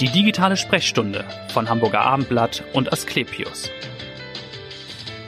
Die 0.00 0.08
digitale 0.08 0.56
Sprechstunde 0.56 1.24
von 1.52 1.68
Hamburger 1.68 2.02
Abendblatt 2.02 2.62
und 2.72 2.92
Asklepios. 2.92 3.68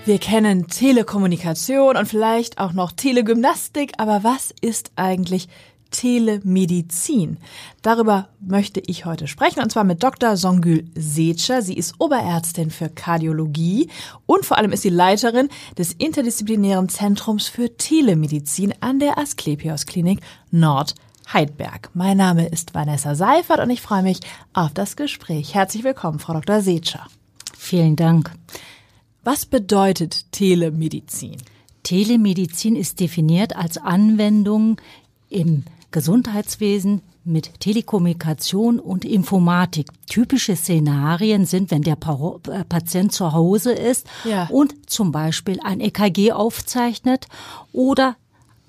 Wir 0.06 0.18
kennen 0.18 0.68
Telekommunikation 0.68 1.96
und 1.96 2.06
vielleicht 2.06 2.60
auch 2.60 2.72
noch 2.72 2.92
Telegymnastik, 2.92 3.94
aber 3.98 4.22
was 4.22 4.54
ist 4.60 4.92
eigentlich 4.94 5.48
Telemedizin. 5.90 7.38
Darüber 7.82 8.28
möchte 8.38 8.78
ich 8.86 9.06
heute 9.06 9.26
sprechen 9.26 9.60
und 9.60 9.72
zwar 9.72 9.82
mit 9.82 10.04
Dr. 10.04 10.36
Songül 10.36 10.88
Seetscher. 10.94 11.62
Sie 11.62 11.74
ist 11.74 11.96
Oberärztin 11.98 12.70
für 12.70 12.88
Kardiologie 12.88 13.90
und 14.26 14.46
vor 14.46 14.56
allem 14.56 14.70
ist 14.70 14.82
sie 14.82 14.90
Leiterin 14.90 15.48
des 15.78 15.94
interdisziplinären 15.94 16.88
Zentrums 16.88 17.48
für 17.48 17.76
Telemedizin 17.76 18.72
an 18.78 19.00
der 19.00 19.18
Asklepios 19.18 19.86
Klinik 19.86 20.20
Nord 20.52 20.94
Heidberg. 21.32 21.90
Mein 21.94 22.16
Name 22.16 22.46
ist 22.48 22.74
Vanessa 22.74 23.14
Seifert 23.14 23.60
und 23.60 23.70
ich 23.70 23.80
freue 23.80 24.02
mich 24.02 24.20
auf 24.52 24.72
das 24.72 24.96
Gespräch. 24.96 25.54
Herzlich 25.54 25.84
willkommen, 25.84 26.18
Frau 26.18 26.32
Dr. 26.34 26.60
Seetscher. 26.60 27.06
Vielen 27.56 27.96
Dank. 27.96 28.32
Was 29.22 29.46
bedeutet 29.46 30.32
Telemedizin? 30.32 31.36
Telemedizin 31.82 32.76
ist 32.76 33.00
definiert 33.00 33.56
als 33.56 33.78
Anwendung 33.78 34.80
im 35.28 35.64
Gesundheitswesen 35.90 37.02
mit 37.24 37.60
Telekommunikation 37.60 38.80
und 38.80 39.04
Informatik. 39.04 39.88
Typische 40.06 40.56
Szenarien 40.56 41.44
sind, 41.44 41.70
wenn 41.70 41.82
der 41.82 41.96
äh, 41.96 42.64
Patient 42.64 43.12
zu 43.12 43.32
Hause 43.32 43.72
ist 43.72 44.06
ja. 44.24 44.46
und 44.48 44.90
zum 44.90 45.12
Beispiel 45.12 45.60
ein 45.62 45.80
EKG 45.80 46.32
aufzeichnet 46.32 47.26
oder 47.72 48.16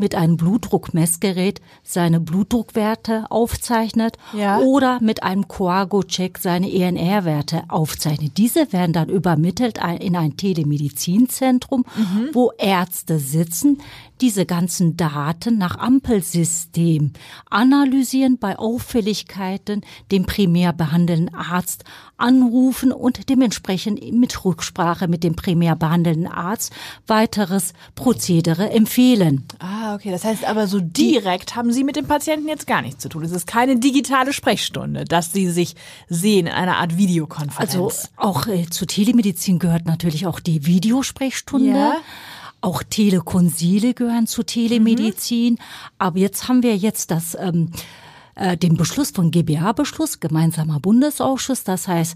mit 0.01 0.15
einem 0.15 0.35
Blutdruckmessgerät 0.35 1.61
seine 1.83 2.19
Blutdruckwerte 2.19 3.27
aufzeichnet 3.29 4.17
ja. 4.33 4.59
oder 4.59 4.99
mit 4.99 5.23
einem 5.23 5.47
Coago-Check 5.47 6.39
seine 6.39 6.69
ENR-Werte 6.73 7.63
aufzeichnet. 7.69 8.37
Diese 8.37 8.73
werden 8.73 8.93
dann 8.93 9.09
übermittelt 9.09 9.79
in 9.99 10.15
ein 10.15 10.35
Telemedizinzentrum, 10.35 11.85
mhm. 11.95 12.29
wo 12.33 12.51
Ärzte 12.57 13.19
sitzen, 13.19 13.77
diese 14.21 14.45
ganzen 14.45 14.97
Daten 14.97 15.57
nach 15.57 15.77
Ampelsystem 15.77 17.11
analysieren, 17.49 18.37
bei 18.37 18.57
Auffälligkeiten 18.57 19.81
den 20.11 20.25
primär 20.25 20.73
behandelnden 20.73 21.33
Arzt 21.33 21.83
anrufen 22.17 22.91
und 22.91 23.29
dementsprechend 23.29 23.99
mit 24.13 24.45
Rücksprache 24.45 25.07
mit 25.07 25.23
dem 25.23 25.35
primär 25.35 25.75
behandelnden 25.75 26.27
Arzt 26.27 26.71
weiteres 27.07 27.73
Prozedere 27.95 28.69
empfehlen. 28.69 29.45
Ah, 29.59 29.90
okay. 29.95 30.11
Das 30.11 30.23
heißt 30.23 30.45
aber 30.45 30.67
so 30.67 30.79
direkt 30.79 31.55
haben 31.55 31.71
Sie 31.71 31.83
mit 31.83 31.95
dem 31.95 32.07
Patienten 32.07 32.47
jetzt 32.47 32.67
gar 32.67 32.81
nichts 32.81 33.01
zu 33.01 33.09
tun. 33.09 33.23
Es 33.23 33.31
ist 33.31 33.47
keine 33.47 33.77
digitale 33.77 34.33
Sprechstunde, 34.33 35.05
dass 35.05 35.33
Sie 35.33 35.49
sich 35.49 35.75
sehen 36.09 36.47
in 36.47 36.53
einer 36.53 36.77
Art 36.77 36.97
Videokonferenz. 36.97 37.75
Also 37.75 37.91
auch 38.17 38.47
äh, 38.47 38.69
zur 38.69 38.87
Telemedizin 38.87 39.59
gehört 39.59 39.85
natürlich 39.85 40.27
auch 40.27 40.39
die 40.39 40.65
Videosprechstunde. 40.65 41.77
Ja. 41.77 41.95
Auch 42.61 42.83
Telekonsile 42.83 43.93
gehören 43.93 44.27
zu 44.27 44.43
Telemedizin. 44.43 45.53
Mhm. 45.53 45.59
Aber 45.97 46.19
jetzt 46.19 46.47
haben 46.47 46.61
wir 46.61 46.77
jetzt 46.77 47.09
das, 47.09 47.35
ähm, 47.39 47.71
äh, 48.35 48.55
den 48.55 48.77
Beschluss 48.77 49.11
von 49.11 49.31
GBA-Beschluss, 49.31 50.19
gemeinsamer 50.19 50.79
Bundesausschuss. 50.79 51.63
Das 51.63 51.87
heißt, 51.87 52.15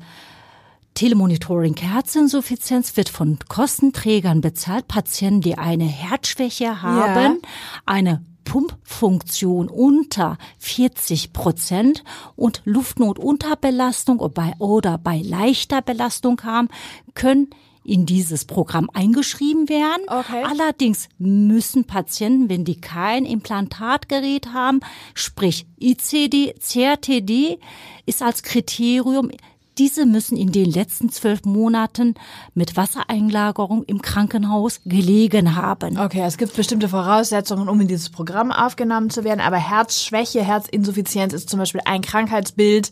Telemonitoring 0.96 1.76
Herzinsuffizienz 1.76 2.96
wird 2.98 3.10
von 3.10 3.38
Kostenträgern 3.50 4.42
bezahlt. 4.42 4.88
Patienten, 4.88 5.42
die 5.42 5.58
eine 5.58 5.84
Herzschwäche 5.84 6.82
haben, 6.82 7.34
ja. 7.34 7.50
eine 7.86 8.24
Pumpfunktion 8.46 9.68
unter 9.68 10.38
40 10.60 11.34
Prozent 11.34 12.04
und 12.38 12.62
Luftnotunterbelastung 12.64 14.20
oder 14.20 14.98
bei 14.98 15.18
leichter 15.18 15.82
Belastung 15.82 16.42
haben, 16.44 16.70
können 17.14 17.50
in 17.84 18.06
dieses 18.06 18.46
Programm 18.46 18.90
eingeschrieben 18.94 19.70
werden. 19.70 20.04
Okay. 20.08 20.44
Allerdings 20.44 21.08
müssen 21.18 21.86
Patienten, 21.86 22.50
wenn 22.50 22.66
die 22.66 22.80
kein 22.80 23.26
Implantatgerät 23.26 24.54
haben, 24.54 24.80
sprich 25.14 25.68
ICD, 25.80 26.56
CRTD, 26.60 27.60
ist 28.06 28.24
als 28.24 28.42
Kriterium 28.42 29.30
diese 29.78 30.06
müssen 30.06 30.38
in 30.38 30.52
den 30.52 30.66
letzten 30.66 31.10
zwölf 31.10 31.44
Monaten 31.44 32.16
mit 32.54 32.78
Wassereinlagerung 32.78 33.84
im 33.84 34.02
Krankenhaus 34.02 34.82
gelegen 34.86 35.56
haben. 35.56 35.98
Okay, 35.98 36.24
es 36.26 36.38
gibt 36.38 36.56
bestimmte 36.56 36.90
Voraussetzungen, 36.90 37.68
um 37.68 37.82
in 37.82 37.88
dieses 37.88 38.10
Programm 38.10 38.52
aufgenommen 38.52 39.10
zu 39.10 39.24
werden, 39.24 39.42
aber 39.42 39.58
Herzschwäche, 39.58 40.44
Herzinsuffizienz 40.44 41.34
ist 41.34 41.50
zum 41.50 41.60
Beispiel 41.60 41.82
ein 41.86 42.02
Krankheitsbild, 42.02 42.92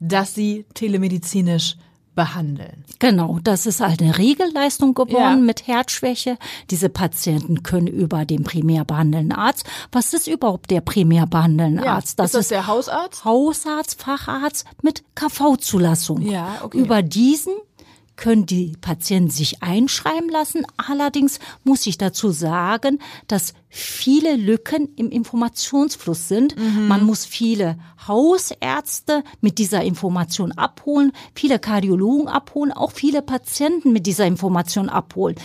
das 0.00 0.34
Sie 0.34 0.64
telemedizinisch 0.74 1.76
behandeln. 2.18 2.82
Genau, 2.98 3.38
das 3.44 3.64
ist 3.64 3.78
halt 3.78 4.02
eine 4.02 4.18
Regelleistung 4.18 4.92
geworden 4.92 5.14
ja. 5.14 5.36
mit 5.36 5.68
Herzschwäche. 5.68 6.36
Diese 6.68 6.88
Patienten 6.88 7.62
können 7.62 7.86
über 7.86 8.24
den 8.24 8.42
primär 8.42 8.84
behandelnden 8.84 9.38
Arzt. 9.38 9.64
Was 9.92 10.12
ist 10.12 10.26
überhaupt 10.26 10.72
der 10.72 10.80
primär 10.80 11.26
behandelnde 11.28 11.84
ja. 11.84 11.94
Arzt? 11.94 12.18
Das 12.18 12.30
ist 12.30 12.34
das 12.34 12.40
ist 12.46 12.50
der 12.50 12.66
Hausarzt? 12.66 13.24
Hausarzt, 13.24 14.02
Facharzt 14.02 14.66
mit 14.82 15.04
KV-Zulassung. 15.14 16.22
Ja, 16.22 16.58
okay. 16.64 16.78
Über 16.78 17.02
diesen 17.02 17.54
können 18.18 18.44
die 18.44 18.76
Patienten 18.80 19.30
sich 19.30 19.62
einschreiben 19.62 20.28
lassen. 20.28 20.66
Allerdings 20.76 21.38
muss 21.64 21.86
ich 21.86 21.96
dazu 21.96 22.30
sagen, 22.30 22.98
dass 23.28 23.54
viele 23.68 24.36
Lücken 24.36 24.88
im 24.96 25.10
Informationsfluss 25.10 26.28
sind. 26.28 26.54
Mhm. 26.58 26.88
Man 26.88 27.04
muss 27.04 27.24
viele 27.24 27.78
Hausärzte 28.06 29.24
mit 29.40 29.58
dieser 29.58 29.82
Information 29.82 30.52
abholen, 30.52 31.12
viele 31.34 31.58
Kardiologen 31.58 32.28
abholen, 32.28 32.72
auch 32.72 32.92
viele 32.92 33.22
Patienten 33.22 33.92
mit 33.92 34.06
dieser 34.06 34.26
Information 34.26 34.90
abholen, 34.90 35.36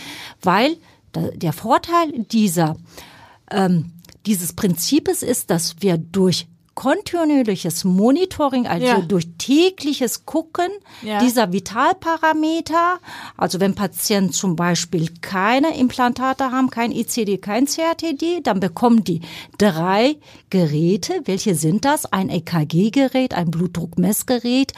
weil 0.42 0.76
der 1.14 1.52
Vorteil 1.52 2.12
dieser 2.26 2.76
ähm, 3.50 3.92
dieses 4.26 4.54
Prinzips 4.54 5.22
ist, 5.22 5.50
dass 5.50 5.76
wir 5.80 5.98
durch 5.98 6.48
kontinuierliches 6.74 7.84
Monitoring, 7.84 8.66
also 8.66 8.86
ja. 8.86 9.00
durch 9.00 9.26
tägliches 9.38 10.26
Gucken 10.26 10.68
ja. 11.02 11.18
dieser 11.18 11.52
Vitalparameter, 11.52 12.98
also 13.36 13.60
wenn 13.60 13.74
Patienten 13.74 14.32
zum 14.32 14.56
Beispiel 14.56 15.08
keine 15.20 15.76
Implantate 15.76 16.50
haben, 16.50 16.70
kein 16.70 16.92
ICD, 16.92 17.38
kein 17.38 17.66
CRTD, 17.66 18.40
dann 18.42 18.60
bekommen 18.60 19.04
die 19.04 19.20
drei 19.58 20.16
Geräte. 20.50 21.22
Welche 21.24 21.54
sind 21.54 21.84
das? 21.84 22.06
Ein 22.06 22.28
EKG-Gerät, 22.28 23.34
ein 23.34 23.50
Blutdruckmessgerät 23.50 24.72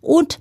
und 0.00 0.40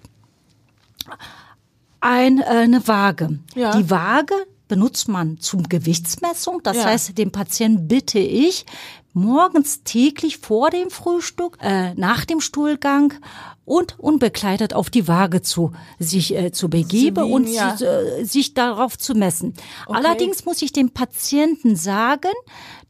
ein, 2.02 2.40
äh, 2.40 2.44
eine 2.44 2.88
Waage. 2.88 3.40
Ja. 3.56 3.76
Die 3.76 3.90
Waage 3.90 4.36
benutzt 4.70 5.10
man 5.10 5.40
zum 5.40 5.68
Gewichtsmessung. 5.68 6.62
Das 6.64 6.78
ja. 6.78 6.86
heißt, 6.86 7.18
den 7.18 7.32
Patienten 7.32 7.88
bitte 7.88 8.20
ich, 8.20 8.66
morgens 9.14 9.84
täglich 9.84 10.38
vor 10.38 10.70
dem 10.70 10.90
Frühstück, 10.90 11.58
äh, 11.62 11.94
nach 11.96 12.26
dem 12.26 12.42
Stuhlgang 12.42 13.14
und 13.70 14.00
unbekleidet 14.00 14.74
auf 14.74 14.90
die 14.90 15.08
Waage 15.08 15.44
zu 15.44 15.74
sich 16.00 16.36
äh, 16.36 16.52
zu 16.52 16.70
begeben 16.70 17.32
und 17.32 17.48
ja. 17.48 17.78
sich, 17.78 17.88
äh, 17.88 18.24
sich 18.24 18.54
darauf 18.56 18.98
zu 18.98 19.14
messen. 19.14 19.54
Okay. 19.86 19.96
Allerdings 19.96 20.44
muss 20.44 20.64
ich 20.64 20.74
dem 20.74 20.90
Patienten 20.90 21.76
sagen, 21.76 22.32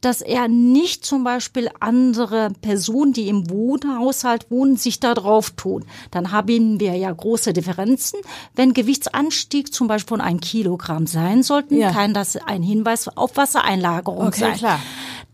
dass 0.00 0.22
er 0.22 0.48
nicht 0.48 1.04
zum 1.04 1.22
Beispiel 1.22 1.68
andere 1.80 2.50
Personen, 2.62 3.12
die 3.12 3.28
im 3.28 3.50
Wohnhaushalt 3.50 4.50
wohnen, 4.50 4.76
sich 4.76 5.00
da 5.00 5.12
drauf 5.12 5.50
tun. 5.50 5.84
Dann 6.10 6.32
haben 6.32 6.80
wir 6.80 6.96
ja 6.96 7.12
große 7.12 7.52
Differenzen. 7.52 8.18
Wenn 8.54 8.72
Gewichtsanstieg 8.72 9.74
zum 9.74 9.86
Beispiel 9.86 10.16
von 10.16 10.20
ein 10.22 10.40
Kilogramm 10.40 11.06
sein 11.06 11.42
sollten, 11.42 11.76
ja. 11.76 11.92
kann 11.92 12.14
das 12.14 12.36
ein 12.36 12.62
Hinweis 12.62 13.06
auf 13.14 13.36
Wassereinlagerung 13.36 14.28
okay, 14.28 14.40
sein. 14.40 14.56
Klar. 14.56 14.80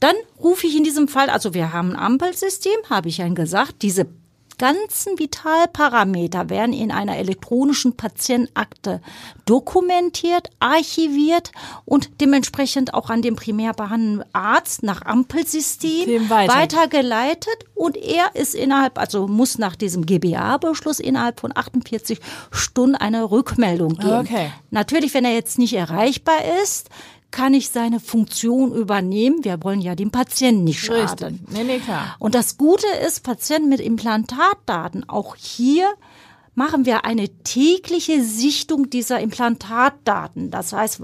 Dann 0.07 0.15
rufe 0.41 0.69
ich 0.69 0.77
in 0.77 0.85
diesem 0.85 1.09
Fall, 1.09 1.31
also 1.31 1.53
wir 1.53 1.73
haben 1.73 1.91
ein 1.91 1.99
Ampelsystem, 1.99 2.77
habe 2.89 3.09
ich 3.09 3.19
ja 3.19 3.27
gesagt, 3.27 3.83
diese 3.83 4.07
ganzen 4.57 5.19
Vitalparameter 5.19 6.49
werden 6.49 6.73
in 6.73 6.93
einer 6.93 7.17
elektronischen 7.17 7.97
Patientenakte 7.97 9.03
dokumentiert, 9.47 10.51
archiviert 10.61 11.51
und 11.85 12.21
dementsprechend 12.21 12.95
auch 12.95 13.11
an 13.11 13.21
den 13.21 13.35
primär 13.35 13.73
behandelnden 13.73 14.25
Arzt 14.33 14.85
nach 14.85 15.03
Ampelsystem 15.03 16.31
weiter. 16.31 16.55
weitergeleitet 16.55 17.65
und 17.75 17.97
er 17.97 18.35
ist 18.35 18.55
innerhalb, 18.55 18.99
also 18.99 19.27
muss 19.27 19.59
nach 19.59 19.75
diesem 19.75 20.07
GBA-Beschluss 20.07 21.01
innerhalb 21.01 21.41
von 21.41 21.51
48 21.53 22.21
Stunden 22.53 22.95
eine 22.95 23.29
Rückmeldung 23.29 23.97
geben. 23.97 24.21
Okay. 24.21 24.53
Natürlich, 24.71 25.15
wenn 25.15 25.25
er 25.25 25.35
jetzt 25.35 25.59
nicht 25.59 25.75
erreichbar 25.75 26.39
ist, 26.63 26.91
kann 27.31 27.55
ich 27.55 27.71
seine 27.71 28.01
Funktion 28.01 28.73
übernehmen. 28.73 29.45
Wir 29.45 29.63
wollen 29.63 29.81
ja 29.81 29.95
dem 29.95 30.11
Patienten 30.11 30.65
nicht 30.65 30.81
schaden. 30.81 31.45
Nee, 31.51 31.65
nee, 31.65 31.79
klar. 31.79 32.17
Und 32.19 32.35
das 32.35 32.57
Gute 32.57 32.87
ist, 33.07 33.23
Patienten 33.23 33.69
mit 33.69 33.81
Implantatdaten, 33.81 35.09
auch 35.09 35.37
hier 35.37 35.87
machen 36.55 36.87
wir 36.87 37.05
eine 37.05 37.29
tägliche 37.29 38.23
Sichtung 38.23 38.89
dieser 38.91 39.21
Implantatdaten. 39.21 40.51
Das 40.51 40.73
heißt, 40.73 41.01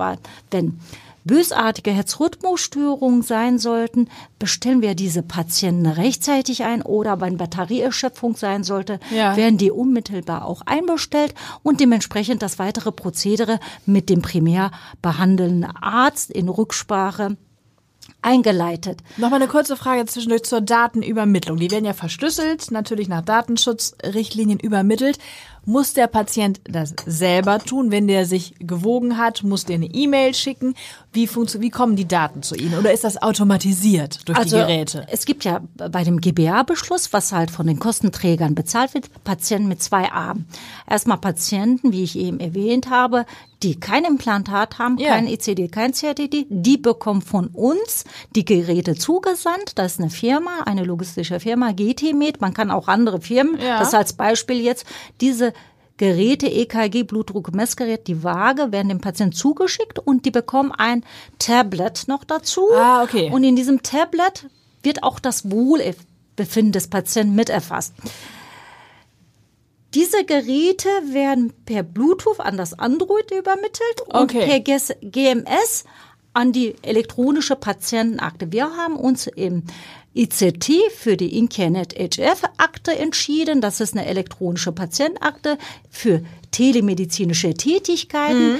wenn 0.51 0.81
bösartige 1.25 1.91
Herzrhythmusstörungen 1.91 3.23
sein 3.23 3.59
sollten, 3.59 4.09
bestellen 4.39 4.83
wir 4.83 4.95
diese 4.95 5.23
Patienten 5.23 5.87
rechtzeitig 5.87 6.65
ein 6.65 6.83
oder 6.83 7.21
wenn 7.21 7.37
Batterieerschöpfung 7.37 8.37
sein 8.37 8.65
sollte, 8.65 8.99
ja. 9.15 9.37
werden 9.37 9.59
die 9.59 9.71
unmittelbar 9.71 10.45
auch 10.45 10.63
einbestellt 10.67 11.35
und 11.63 11.81
dementsprechend 11.81 12.43
das 12.43 12.59
weitere 12.59 12.93
Prozedere 12.93 13.61
mit 13.87 14.11
dem 14.11 14.23
primär 14.23 14.71
behandelnden 15.01 15.65
Arzt 15.65 16.31
in 16.31 16.49
Rücksprache 16.49 17.37
eingeleitet. 18.21 19.01
Nochmal 19.17 19.43
eine 19.43 19.51
kurze 19.51 19.77
Frage 19.77 20.07
zwischendurch 20.07 20.45
zur 20.45 20.61
Datenübermittlung. 20.61 21.57
Die 21.57 21.71
werden 21.71 21.85
ja 21.85 21.93
verschlüsselt, 21.93 22.71
natürlich 22.71 23.09
nach 23.09 23.23
Datenschutzrichtlinien 23.23 24.61
übermittelt. 24.61 25.19
Muss 25.65 25.93
der 25.93 26.09
Patient 26.09 26.61
das 26.65 26.95
selber 27.07 27.61
tun, 27.61 27.91
wenn 27.91 28.09
der 28.09 28.27
sich 28.27 28.55
gewogen 28.59 29.17
hat? 29.17 29.45
Muss 29.45 29.65
der 29.65 29.77
eine 29.77 29.87
E-Mail 29.87 30.35
schicken? 30.35 30.75
Wie, 31.13 31.29
wie 31.29 31.71
kommen 31.71 31.95
die 31.95 32.09
Daten 32.09 32.43
zu 32.43 32.57
Ihnen? 32.57 32.79
Oder 32.79 32.93
ist 32.93 33.05
das 33.05 33.23
automatisiert 33.23 34.29
durch 34.29 34.39
also, 34.39 34.57
die 34.57 34.63
Geräte? 34.63 35.07
Es 35.11 35.25
gibt 35.25 35.45
ja 35.45 35.61
bei 35.77 36.03
dem 36.03 36.21
GBA-Beschluss, 36.21 37.13
was 37.13 37.33
halt 37.33 37.51
von 37.51 37.67
den 37.67 37.79
Kostenträgern 37.79 38.55
bezahlt 38.55 38.95
wird, 38.95 39.23
Patienten 39.23 39.69
mit 39.69 39.83
zwei 39.83 40.11
Armen. 40.11 40.47
Erstmal 40.89 41.19
Patienten, 41.19 41.93
wie 41.93 42.03
ich 42.03 42.19
eben 42.19 42.41
erwähnt 42.41 42.91
habe, 42.91 43.25
die 43.63 43.79
kein 43.79 44.05
Implantat 44.05 44.79
haben, 44.79 44.99
ja. 44.99 45.11
kein 45.11 45.27
ECD, 45.27 45.69
kein 45.69 45.93
CRTD, 45.93 46.47
die 46.49 46.79
bekommen 46.79 47.23
von 47.23 47.47
uns 47.49 48.05
die 48.35 48.45
Geräte 48.45 48.97
zugesandt. 48.97 49.73
Das 49.77 49.93
ist 49.93 50.01
eine 50.01 50.11
Firma, 50.11 50.63
eine 50.65 50.83
logistische 50.83 51.39
Firma, 51.39 51.73
GTMed. 51.73 52.41
Man 52.41 52.55
kann 52.55 52.71
auch 52.71 52.89
andere 52.89 53.21
Firmen, 53.21 53.61
ja. 53.61 53.79
das 53.79 53.95
als 53.95 54.15
Beispiel 54.15 54.61
jetzt, 54.61 54.85
diese 55.21 55.52
Geräte, 55.97 56.47
EKG, 56.49 57.05
Blutdruck-Messgerät, 57.05 58.07
die 58.07 58.25
Waage 58.25 58.73
werden 58.73 58.89
dem 58.89 59.01
Patienten 59.01 59.35
zugeschickt 59.35 59.99
und 59.99 60.25
die 60.25 60.31
bekommen 60.31 60.73
ein 60.73 61.05
Tablet 61.39 62.05
noch 62.09 62.25
dazu. 62.25 62.69
Ah, 62.75 63.03
okay. 63.03 63.31
Und 63.31 63.45
in 63.45 63.57
diesem 63.57 63.83
Tablet 63.83 64.47
wird 64.83 65.03
auch 65.03 65.21
das 65.21 65.51
Wohlbefinden 65.51 66.73
des 66.73 66.89
Patienten 66.89 67.35
miterfasst. 67.35 67.95
Diese 69.95 70.25
Geräte 70.25 70.89
werden 71.11 71.53
per 71.67 71.83
Bluetooth 71.83 72.41
an 72.41 72.57
das 72.57 72.79
Android 72.79 73.31
übermittelt 73.31 74.01
und 74.07 74.35
okay. 74.35 74.47
per 74.47 74.61
GMS 75.03 75.85
an 76.35 76.53
die 76.53 76.75
elektronische 76.83 77.57
Patientenakte. 77.57 78.53
Wir 78.53 78.65
haben 78.77 78.97
uns 78.97 79.27
im 79.27 79.65
ICT 80.15 80.71
für 80.95 81.17
die 81.17 81.39
Incanet 81.39 81.95
HF-Akte 81.95 82.99
entschieden. 82.99 83.61
Das 83.61 83.81
ist 83.81 83.97
eine 83.97 84.07
elektronische 84.07 84.73
Patientenakte 84.73 85.59
für 85.91 86.23
telemedizinische 86.51 87.55
Tätigkeiten. 87.55 88.53
Mhm. 88.53 88.59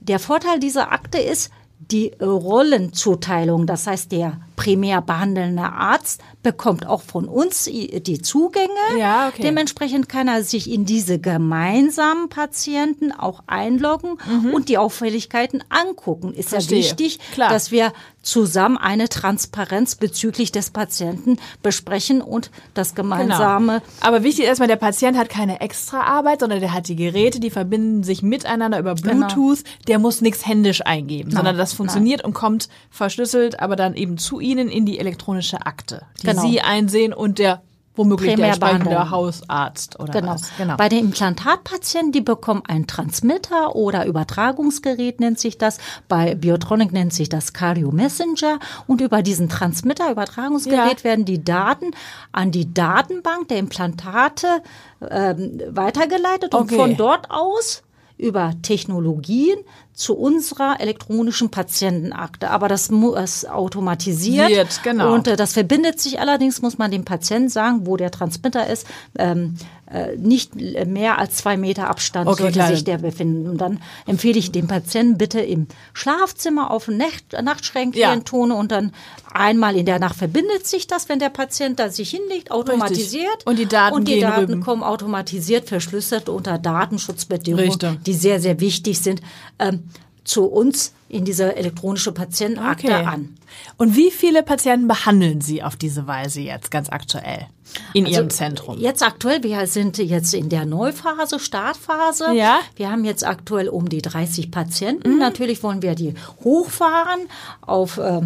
Der 0.00 0.18
Vorteil 0.18 0.60
dieser 0.60 0.92
Akte 0.92 1.18
ist 1.18 1.50
die 1.78 2.12
Rollenzuteilung. 2.20 3.66
Das 3.66 3.86
heißt, 3.86 4.12
der 4.12 4.40
primär 4.60 5.00
behandelnde 5.00 5.62
Arzt 5.62 6.20
bekommt 6.42 6.86
auch 6.86 7.00
von 7.00 7.28
uns 7.28 7.64
die 7.64 8.20
Zugänge. 8.20 8.68
Ja, 8.98 9.28
okay. 9.28 9.40
Dementsprechend 9.40 10.10
kann 10.10 10.28
er 10.28 10.44
sich 10.44 10.70
in 10.70 10.84
diese 10.84 11.18
gemeinsamen 11.18 12.28
Patienten 12.28 13.10
auch 13.10 13.42
einloggen 13.46 14.18
mhm. 14.28 14.52
und 14.52 14.68
die 14.68 14.76
Auffälligkeiten 14.76 15.64
angucken. 15.70 16.34
Ist 16.34 16.50
Verstehe. 16.50 16.80
ja 16.80 16.84
wichtig, 16.84 17.20
Klar. 17.32 17.48
dass 17.48 17.70
wir 17.70 17.94
zusammen 18.20 18.76
eine 18.76 19.08
Transparenz 19.08 19.94
bezüglich 19.94 20.52
des 20.52 20.68
Patienten 20.68 21.38
besprechen 21.62 22.20
und 22.20 22.50
das 22.74 22.94
gemeinsame. 22.94 23.80
Genau. 23.80 24.06
Aber 24.06 24.22
wichtig 24.22 24.40
ist 24.40 24.48
erstmal, 24.48 24.68
der 24.68 24.76
Patient 24.76 25.16
hat 25.16 25.30
keine 25.30 25.62
extra 25.62 26.02
Arbeit, 26.02 26.40
sondern 26.40 26.60
der 26.60 26.74
hat 26.74 26.88
die 26.88 26.96
Geräte, 26.96 27.40
die 27.40 27.48
verbinden 27.48 28.02
sich 28.02 28.22
miteinander 28.22 28.78
über 28.78 28.94
genau. 28.94 29.26
Bluetooth. 29.26 29.64
Genau. 29.64 29.76
Der 29.88 29.98
muss 29.98 30.20
nichts 30.20 30.46
händisch 30.46 30.84
eingeben, 30.84 31.30
Nein. 31.30 31.36
sondern 31.36 31.56
das 31.56 31.72
funktioniert 31.72 32.20
Nein. 32.20 32.26
und 32.26 32.34
kommt 32.34 32.68
verschlüsselt, 32.90 33.60
aber 33.60 33.74
dann 33.74 33.94
eben 33.94 34.18
zu 34.18 34.38
ihm 34.38 34.49
Ihnen 34.50 34.68
in 34.68 34.86
die 34.86 34.98
elektronische 34.98 35.64
Akte, 35.66 36.06
die 36.22 36.26
genau. 36.26 36.42
Sie 36.42 36.60
einsehen 36.60 37.12
und 37.12 37.38
der 37.38 37.62
womöglich 38.00 38.36
der 38.36 38.46
entsprechende 38.46 39.10
Hausarzt 39.10 39.98
oder 40.00 40.12
genau. 40.12 40.32
was. 40.32 40.50
Genau. 40.56 40.76
Bei 40.76 40.88
den 40.88 41.06
Implantatpatienten, 41.06 42.12
die 42.12 42.20
bekommen 42.20 42.62
einen 42.66 42.86
Transmitter 42.86 43.74
oder 43.76 44.06
Übertragungsgerät 44.06 45.20
nennt 45.20 45.38
sich 45.38 45.58
das. 45.58 45.78
Bei 46.08 46.34
Biotronic 46.34 46.92
nennt 46.92 47.12
sich 47.12 47.28
das 47.28 47.52
Cardio 47.52 47.90
Messenger. 47.90 48.58
Und 48.86 49.00
über 49.00 49.22
diesen 49.22 49.48
Transmitter, 49.48 50.10
Übertragungsgerät 50.10 50.98
ja. 50.98 51.04
werden 51.04 51.24
die 51.24 51.44
Daten 51.44 51.90
an 52.32 52.50
die 52.50 52.72
Datenbank 52.72 53.48
der 53.48 53.58
Implantate 53.58 54.62
ähm, 55.08 55.60
weitergeleitet 55.68 56.54
okay. 56.54 56.74
und 56.74 56.80
von 56.80 56.96
dort 56.96 57.30
aus 57.30 57.82
über 58.20 58.54
Technologien 58.62 59.58
zu 59.94 60.16
unserer 60.16 60.80
elektronischen 60.80 61.50
Patientenakte. 61.50 62.50
Aber 62.50 62.68
das 62.68 62.90
muss 62.90 63.44
automatisiert. 63.44 64.50
Wird, 64.50 64.82
genau. 64.82 65.14
Und 65.14 65.26
äh, 65.26 65.36
das 65.36 65.54
verbindet 65.54 66.00
sich 66.00 66.20
allerdings, 66.20 66.62
muss 66.62 66.78
man 66.78 66.90
dem 66.90 67.04
Patienten 67.04 67.48
sagen, 67.48 67.86
wo 67.86 67.96
der 67.96 68.10
Transmitter 68.10 68.66
ist. 68.66 68.86
Ähm, 69.18 69.56
äh, 69.56 69.79
nicht 70.16 70.54
mehr 70.54 71.18
als 71.18 71.36
zwei 71.36 71.56
Meter 71.56 71.88
Abstand 71.88 72.28
okay, 72.28 72.42
sollte 72.42 72.58
klar. 72.58 72.68
sich 72.68 72.84
der 72.84 72.98
befinden. 72.98 73.48
Und 73.48 73.58
dann 73.58 73.80
empfehle 74.06 74.38
ich 74.38 74.52
dem 74.52 74.68
Patienten 74.68 75.18
bitte 75.18 75.40
im 75.40 75.66
Schlafzimmer 75.92 76.70
auf 76.70 76.88
ein 76.88 76.96
Nacht 76.96 77.32
Nachtschränkchen 77.42 78.00
ja. 78.00 78.16
tun 78.20 78.52
und 78.52 78.70
dann 78.70 78.92
einmal 79.32 79.76
in 79.76 79.86
der 79.86 79.98
Nacht 79.98 80.16
verbindet 80.16 80.66
sich 80.66 80.86
das, 80.86 81.08
wenn 81.08 81.18
der 81.18 81.30
Patient 81.30 81.78
da 81.78 81.88
sich 81.88 82.10
hinlegt, 82.10 82.50
automatisiert. 82.50 83.24
Richtig. 83.24 83.46
Und 83.46 83.58
die 83.58 83.66
Daten, 83.66 83.94
und 83.96 84.08
die 84.08 84.20
Daten 84.20 84.60
kommen 84.60 84.82
automatisiert 84.82 85.68
verschlüsselt 85.68 86.28
unter 86.28 86.58
Datenschutzbedingungen, 86.58 87.70
Richtig. 87.70 88.04
die 88.04 88.14
sehr, 88.14 88.40
sehr 88.40 88.60
wichtig 88.60 89.00
sind. 89.00 89.20
Ähm, 89.58 89.84
zu 90.24 90.44
uns 90.44 90.92
in 91.10 91.24
diese 91.24 91.56
elektronische 91.56 92.12
Patientenakte 92.12 92.86
okay. 92.86 93.04
an. 93.04 93.34
Und 93.76 93.96
wie 93.96 94.10
viele 94.10 94.42
Patienten 94.42 94.86
behandeln 94.86 95.40
Sie 95.40 95.62
auf 95.62 95.74
diese 95.74 96.06
Weise 96.06 96.40
jetzt 96.40 96.70
ganz 96.70 96.88
aktuell 96.88 97.46
in 97.94 98.06
also 98.06 98.18
Ihrem 98.18 98.30
Zentrum? 98.30 98.78
Jetzt 98.78 99.02
aktuell, 99.02 99.42
wir 99.42 99.66
sind 99.66 99.98
jetzt 99.98 100.32
in 100.34 100.48
der 100.48 100.66
Neuphase, 100.66 101.40
Startphase. 101.40 102.32
Ja. 102.34 102.60
Wir 102.76 102.90
haben 102.90 103.04
jetzt 103.04 103.26
aktuell 103.26 103.68
um 103.68 103.88
die 103.88 104.02
30 104.02 104.52
Patienten. 104.52 105.14
Mhm. 105.14 105.18
Natürlich 105.18 105.62
wollen 105.64 105.82
wir 105.82 105.96
die 105.96 106.14
hochfahren 106.44 107.22
auf 107.60 107.98
äh, 107.98 108.20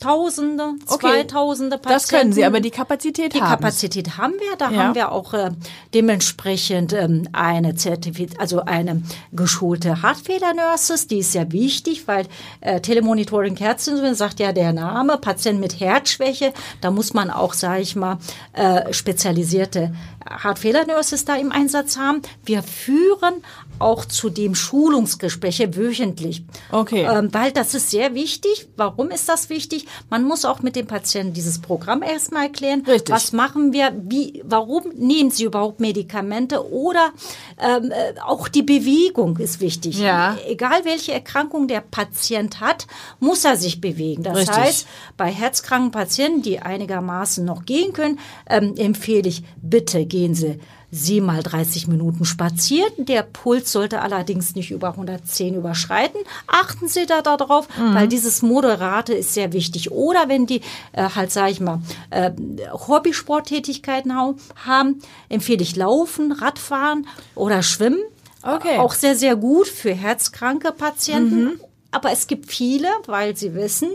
Tausende, 0.00 0.72
okay. 0.86 0.98
Zweitausende 0.98 1.76
Patienten. 1.76 1.92
Das 1.92 2.08
können 2.08 2.32
Sie, 2.32 2.42
aber 2.42 2.60
die 2.60 2.70
Kapazität 2.70 3.34
haben. 3.34 3.44
Die 3.44 3.50
Kapazität 3.50 4.16
haben 4.16 4.32
wir. 4.32 4.56
Da 4.56 4.70
ja. 4.70 4.78
haben 4.78 4.94
wir 4.94 5.12
auch 5.12 5.34
äh, 5.34 5.50
dementsprechend 5.92 6.94
ähm, 6.94 7.28
eine 7.32 7.74
Zertifiz 7.74 8.32
also 8.38 8.64
eine 8.64 9.02
geschulte 9.32 10.02
Herzfehler-Nurses. 10.02 11.06
Die 11.06 11.18
ist 11.18 11.32
sehr 11.32 11.52
wichtig, 11.52 12.08
weil 12.08 12.26
äh, 12.62 12.80
Telemonitoring 12.80 13.56
Herzinsulin 13.56 14.14
sagt 14.14 14.40
ja 14.40 14.52
der 14.52 14.72
Name, 14.72 15.18
Patient 15.18 15.60
mit 15.60 15.80
Herzschwäche. 15.80 16.54
Da 16.80 16.90
muss 16.90 17.12
man 17.12 17.30
auch, 17.30 17.52
sage 17.52 17.82
ich 17.82 17.94
mal, 17.94 18.16
äh, 18.54 18.94
spezialisierte 18.94 19.92
Herzfehler-Nurses 20.28 21.24
da 21.24 21.36
im 21.36 21.52
Einsatz 21.52 21.96
haben. 21.96 22.22
Wir 22.44 22.62
führen 22.62 23.42
auch 23.78 24.04
zudem 24.04 24.54
Schulungsgespräche 24.54 25.74
wöchentlich. 25.76 26.44
Okay. 26.70 27.08
Ähm, 27.10 27.32
weil 27.32 27.50
das 27.50 27.74
ist 27.74 27.90
sehr 27.90 28.14
wichtig. 28.14 28.68
Warum 28.76 29.10
ist 29.10 29.28
das 29.28 29.48
wichtig? 29.48 29.86
Man 30.10 30.24
muss 30.24 30.44
auch 30.44 30.60
mit 30.60 30.76
dem 30.76 30.86
Patienten 30.86 31.32
dieses 31.32 31.60
Programm 31.60 32.02
erstmal 32.02 32.44
erklären. 32.44 32.84
Richtig. 32.86 33.14
Was 33.14 33.32
machen 33.32 33.72
wir? 33.72 33.92
Wie, 34.02 34.42
warum 34.44 34.84
nehmen 34.94 35.30
Sie 35.30 35.44
überhaupt 35.44 35.80
Medikamente? 35.80 36.70
Oder 36.70 37.10
ähm, 37.58 37.90
äh, 37.90 38.20
auch 38.20 38.48
die 38.48 38.62
Bewegung 38.62 39.38
ist 39.38 39.60
wichtig. 39.60 39.98
Ja. 39.98 40.36
Egal 40.46 40.84
welche 40.84 41.12
Erkrankung 41.12 41.66
der 41.66 41.80
Patient 41.80 42.60
hat, 42.60 42.86
muss 43.18 43.44
er 43.44 43.56
sich 43.56 43.80
bewegen. 43.80 44.22
Das 44.22 44.36
Richtig. 44.36 44.56
heißt, 44.56 44.86
bei 45.16 45.30
herzkranken 45.30 45.90
Patienten, 45.90 46.42
die 46.42 46.60
einigermaßen 46.60 47.44
noch 47.44 47.64
gehen 47.64 47.94
können, 47.94 48.18
ähm, 48.48 48.74
empfehle 48.76 49.28
ich, 49.28 49.42
bitte 49.62 50.04
gehen 50.10 50.34
Sie 50.34 50.60
sie 50.92 51.20
mal 51.20 51.42
30 51.42 51.86
Minuten 51.86 52.24
spazieren. 52.24 52.92
Der 52.98 53.22
Puls 53.22 53.70
sollte 53.72 54.00
allerdings 54.00 54.54
nicht 54.54 54.70
über 54.70 54.88
110 54.88 55.54
überschreiten. 55.54 56.20
Achten 56.46 56.88
Sie 56.88 57.06
da 57.06 57.22
darauf, 57.22 57.68
mhm. 57.78 57.94
weil 57.94 58.08
dieses 58.08 58.42
Moderate 58.42 59.14
ist 59.14 59.34
sehr 59.34 59.52
wichtig. 59.52 59.92
Oder 59.92 60.28
wenn 60.28 60.46
die 60.46 60.62
äh, 60.92 61.10
halt, 61.14 61.30
sage 61.30 61.52
ich 61.52 61.60
mal, 61.60 61.80
äh, 62.10 62.32
Hobbysporttätigkeiten 62.72 64.14
haben, 64.16 65.00
empfehle 65.28 65.62
ich 65.62 65.76
Laufen, 65.76 66.32
Radfahren 66.32 67.06
oder 67.34 67.62
Schwimmen. 67.62 68.00
Okay. 68.42 68.78
Auch 68.78 68.94
sehr, 68.94 69.14
sehr 69.16 69.36
gut 69.36 69.68
für 69.68 69.92
herzkranke 69.92 70.72
Patienten. 70.72 71.44
Mhm. 71.44 71.60
Aber 71.90 72.12
es 72.12 72.26
gibt 72.26 72.50
viele, 72.50 72.88
weil 73.06 73.36
sie 73.36 73.54
wissen, 73.54 73.90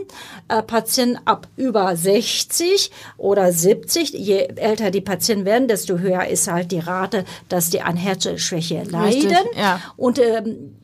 äh, 0.48 0.62
Patienten 0.62 1.18
ab 1.24 1.48
über 1.56 1.96
60 1.96 2.90
oder 3.16 3.52
70, 3.52 4.12
je 4.12 4.48
älter 4.56 4.90
die 4.90 5.00
Patienten 5.00 5.44
werden, 5.44 5.68
desto 5.68 5.98
höher 5.98 6.26
ist 6.26 6.48
halt 6.48 6.72
die 6.72 6.78
Rate, 6.80 7.24
dass 7.48 7.70
die 7.70 7.80
an 7.80 7.96
Herzschwäche 7.96 8.82
leiden. 8.84 9.30
Richtig, 9.30 9.56
ja. 9.56 9.80
Und 9.96 10.18
ähm, 10.18 10.76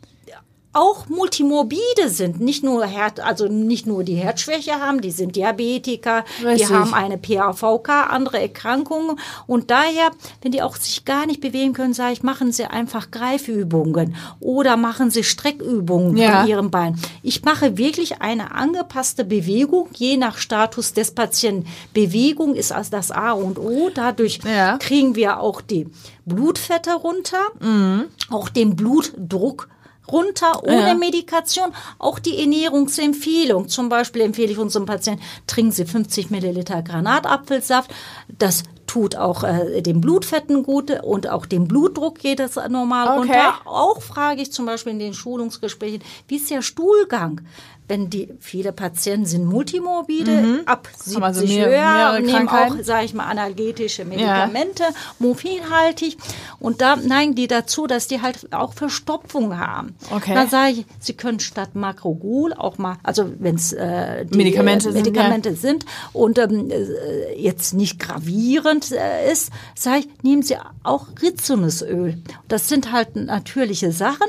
auch 0.75 1.09
multimorbide 1.09 2.09
sind, 2.09 2.41
nicht 2.41 2.65
nur 2.65 2.87
Herd, 2.87 3.21
also 3.21 3.47
nicht 3.47 3.87
nur 3.87 4.05
die 4.05 4.15
Herzschwäche 4.15 4.73
haben, 4.81 5.01
die 5.01 5.11
sind 5.11 5.37
Diabetiker, 5.37 6.25
Richtig. 6.45 6.69
die 6.69 6.75
haben 6.75 6.95
eine 6.95 7.19
PAVK, 7.19 7.89
andere 8.11 8.41
Erkrankungen 8.41 9.19
und 9.47 9.71
daher, 9.71 10.11
wenn 10.41 10.53
die 10.53 10.63
auch 10.63 10.77
sich 10.77 11.05
gar 11.05 11.27
nicht 11.27 11.41
bewegen 11.41 11.73
können, 11.75 11.93
sage 11.93 12.15
ich, 12.15 12.23
machen 12.23 12.53
Sie 12.53 12.65
einfach 12.65 13.11
Greifübungen 13.11 14.17
oder 14.41 14.77
machen 14.77 15.11
Sie 15.11 15.25
Streckübungen 15.25 16.17
Ja. 16.17 16.41
von 16.41 16.49
Ihrem 16.49 16.71
Bein. 16.71 16.99
Ich 17.23 17.43
mache 17.45 17.77
wirklich 17.77 18.23
eine 18.23 18.55
angepasste 18.55 19.25
Bewegung, 19.25 19.89
je 19.95 20.17
nach 20.17 20.39
Status 20.39 20.93
des 20.95 21.11
Patienten. 21.11 21.67
Bewegung 21.93 22.55
ist 22.55 22.73
also 22.73 22.91
das 22.93 23.11
A 23.11 23.33
und 23.33 23.59
O. 23.59 23.91
Dadurch 23.93 24.39
Ja. 24.45 24.79
kriegen 24.79 25.17
wir 25.17 25.41
auch 25.41 25.61
die 25.61 25.87
Blutfette 26.25 26.95
runter, 26.95 27.39
auch 28.31 28.49
den 28.49 28.77
Blutdruck 28.77 29.69
runter 30.11 30.63
ohne 30.65 30.89
Ja. 30.89 30.95
Medikation. 30.95 31.73
Auch 31.99 32.19
die 32.19 32.39
Ernährungsempfehlung. 32.41 33.69
Zum 33.69 33.89
Beispiel 33.89 34.23
empfehle 34.23 34.53
ich 34.53 34.59
unserem 34.59 34.87
Patienten, 34.87 35.23
trinken 35.47 35.73
Sie 35.73 35.85
50 35.85 36.31
Milliliter 36.31 36.83
Granatapfelsaft. 36.83 37.91
Das 38.39 38.65
tut 38.93 39.17
auch 39.17 39.43
äh, 39.43 39.81
den 39.81 40.01
Blutfetten 40.03 40.63
gut 40.65 40.91
und 41.03 41.27
auch 41.29 41.47
den 41.47 41.67
Blutdruck 41.67 42.19
geht 42.19 42.41
es 42.41 42.57
normal 42.69 43.19
Okay. 43.19 43.19
runter. 43.39 43.55
Auch 43.65 44.03
frage 44.03 44.43
ich 44.43 44.53
zum 44.53 44.67
Beispiel 44.67 44.93
in 44.93 44.99
den 44.99 45.15
Schulungsgesprächen, 45.15 46.03
wie 46.29 46.37
ist 46.37 46.51
der 46.51 46.61
Stuhlgang? 46.63 47.41
Wenn 47.89 48.09
die, 48.11 48.29
viele 48.39 48.73
Patienten 48.73 49.27
sind 49.27 49.45
multimorbide, 49.45 50.63
ab 50.67 50.89
70 50.95 51.15
Haben 51.17 51.25
also 51.25 51.47
mehr- 51.47 51.67
höher, 51.69 52.21
nehmen 52.21 52.49
auch, 52.49 52.75
sage 52.83 53.05
ich 53.07 53.13
mal, 53.13 53.25
analgetische 53.27 54.05
Medikamente, 54.05 54.85
morphinhaltig. 55.19 56.17
Und 56.61 56.81
da 56.81 56.97
neigen 56.97 57.35
die 57.35 57.49
dazu, 57.49 57.87
dass 57.87 58.07
die 58.07 58.23
halt 58.23 58.53
auch 58.55 58.73
Verstopfung 58.73 59.59
haben. 59.59 59.97
Okay. 60.11 60.33
Da 60.35 60.47
sage 60.47 60.71
ich, 60.73 60.87
sie 61.01 61.15
können 61.15 61.41
statt 61.41 61.75
Makrogul 61.75 62.53
auch 62.55 62.79
mal, 62.79 62.97
also 63.03 63.31
wenn 63.41 63.57
es 63.57 63.73
äh, 63.73 64.25
Medikamente 64.31 64.89
äh, 64.89 64.93
sind, 64.93 65.05
Medikamente 65.07 65.55
sind 65.57 65.85
und 66.13 66.39
ähm, 66.39 66.71
äh, 66.71 67.35
jetzt 67.39 67.75
nicht 67.75 67.99
gravierend 67.99 68.82
äh, 68.91 69.31
ist, 69.31 69.51
sage 69.77 70.01
ich, 70.01 70.09
nehmen 70.23 70.43
Sie 70.43 70.57
auch 70.83 71.07
Rizinusöl. 71.23 72.21
Das 72.49 72.69
sind 72.69 72.93
halt 72.93 73.15
natürliche 73.17 73.93
Sachen. 73.93 74.27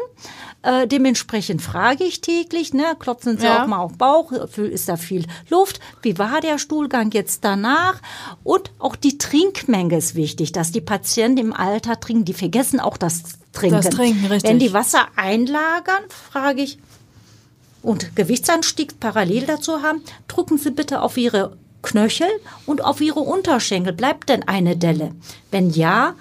Äh, 0.61 0.87
dementsprechend 0.87 1.61
frage 1.61 2.05
ich 2.05 2.21
täglich, 2.21 2.73
ne, 2.73 2.95
klopfen 2.97 3.37
Sie 3.37 3.45
Ja. 3.45 3.63
auch 3.63 3.67
mal 3.67 3.79
auf 3.79 3.97
Bauch, 3.97 4.31
ist 4.31 4.87
da 4.87 4.95
viel 4.95 5.25
Luft, 5.49 5.81
wie 6.01 6.17
war 6.17 6.39
der 6.39 6.57
Stuhlgang 6.57 7.11
jetzt 7.11 7.43
danach? 7.43 8.01
Und 8.43 8.71
auch 8.79 8.95
die 8.95 9.17
Trinkmenge 9.17 9.97
ist 9.97 10.15
wichtig, 10.15 10.53
dass 10.53 10.71
die 10.71 10.79
Patienten 10.79 11.39
im 11.47 11.53
Alter 11.53 11.99
trinken, 11.99 12.23
die 12.23 12.33
vergessen 12.33 12.79
auch 12.79 12.95
das 12.95 13.23
Trinken. 13.51 13.75
Das 13.81 13.89
Trinken, 13.89 14.25
richtig. 14.27 14.49
Wenn 14.49 14.59
die 14.59 14.71
Wasser 14.71 15.07
einlagern, 15.17 16.03
frage 16.31 16.61
ich, 16.61 16.77
und 17.81 18.15
Gewichtsanstieg 18.15 19.01
parallel 19.01 19.45
dazu 19.45 19.81
haben, 19.81 20.01
drücken 20.29 20.57
Sie 20.57 20.71
bitte 20.71 21.01
auf 21.01 21.17
Ihre 21.17 21.57
Knöchel 21.83 22.27
und 22.65 22.83
auf 22.83 22.99
Ihre 23.01 23.19
Unterschenkel. 23.19 23.93
Bleibt 23.93 24.29
denn 24.29 24.47
eine 24.47 24.75
Delle? 24.75 25.11
Wenn 25.51 25.69
ja, 25.69 26.15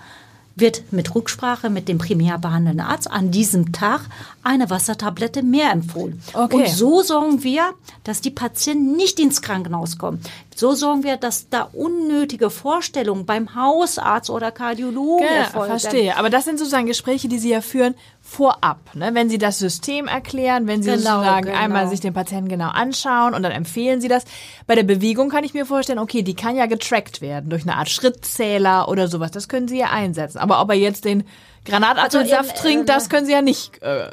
wird 0.54 0.92
mit 0.92 1.14
Rücksprache 1.14 1.70
mit 1.70 1.88
dem 1.88 1.98
primär 1.98 2.38
behandelnden 2.38 2.86
Arzt 2.86 3.10
an 3.10 3.30
diesem 3.30 3.72
Tag 3.72 4.02
eine 4.42 4.68
Wassertablette 4.70 5.42
mehr 5.42 5.70
empfohlen. 5.70 6.20
Okay. 6.34 6.56
Und 6.56 6.68
so 6.68 7.02
sorgen 7.02 7.42
wir, 7.42 7.72
dass 8.04 8.20
die 8.20 8.30
Patienten 8.30 8.96
nicht 8.96 9.18
ins 9.18 9.40
Krankenhaus 9.40 9.98
kommen. 9.98 10.20
So 10.54 10.74
sorgen 10.74 11.04
wir, 11.04 11.16
dass 11.16 11.48
da 11.48 11.62
unnötige 11.72 12.50
Vorstellungen 12.50 13.24
beim 13.24 13.54
Hausarzt 13.54 14.28
oder 14.28 14.50
Kardiologen 14.50 15.26
Ja, 15.26 15.44
erfolgen. 15.44 15.78
verstehe. 15.78 16.16
Aber 16.18 16.28
das 16.28 16.44
sind 16.44 16.58
sozusagen 16.58 16.86
Gespräche, 16.86 17.28
die 17.28 17.38
Sie 17.38 17.50
ja 17.50 17.62
führen 17.62 17.94
vorab. 18.32 18.78
Ne? 18.94 19.10
Wenn 19.12 19.28
Sie 19.28 19.36
das 19.38 19.58
System 19.58 20.08
erklären, 20.08 20.66
wenn 20.66 20.82
Sie 20.82 20.90
Genau, 20.90 21.16
sozusagen 21.16 21.46
genau. 21.46 21.58
einmal 21.58 21.88
sich 21.88 22.00
den 22.00 22.14
Patienten 22.14 22.48
genau 22.48 22.68
anschauen 22.68 23.34
und 23.34 23.42
dann 23.42 23.52
empfehlen 23.52 24.00
Sie 24.00 24.08
das. 24.08 24.24
Bei 24.66 24.74
der 24.74 24.84
Bewegung 24.84 25.28
kann 25.28 25.44
ich 25.44 25.52
mir 25.52 25.66
vorstellen, 25.66 25.98
okay, 25.98 26.22
die 26.22 26.34
kann 26.34 26.56
ja 26.56 26.66
getrackt 26.66 27.20
werden 27.20 27.50
durch 27.50 27.62
eine 27.62 27.76
Art 27.76 27.90
Schrittzähler 27.90 28.88
oder 28.88 29.08
sowas. 29.08 29.30
Das 29.32 29.48
können 29.48 29.68
Sie 29.68 29.78
ja 29.78 29.90
einsetzen. 29.90 30.38
Aber 30.38 30.62
ob 30.62 30.70
er 30.70 30.76
jetzt 30.76 31.04
den 31.04 31.24
Granatapfelsaft 31.66 32.50
Also, 32.52 32.62
trinkt, 32.62 32.88
äh, 32.88 32.92
das 32.92 33.08
können 33.10 33.26
Sie 33.26 33.32
ja 33.32 33.42
nicht 33.42 33.82
äh, 33.82 34.10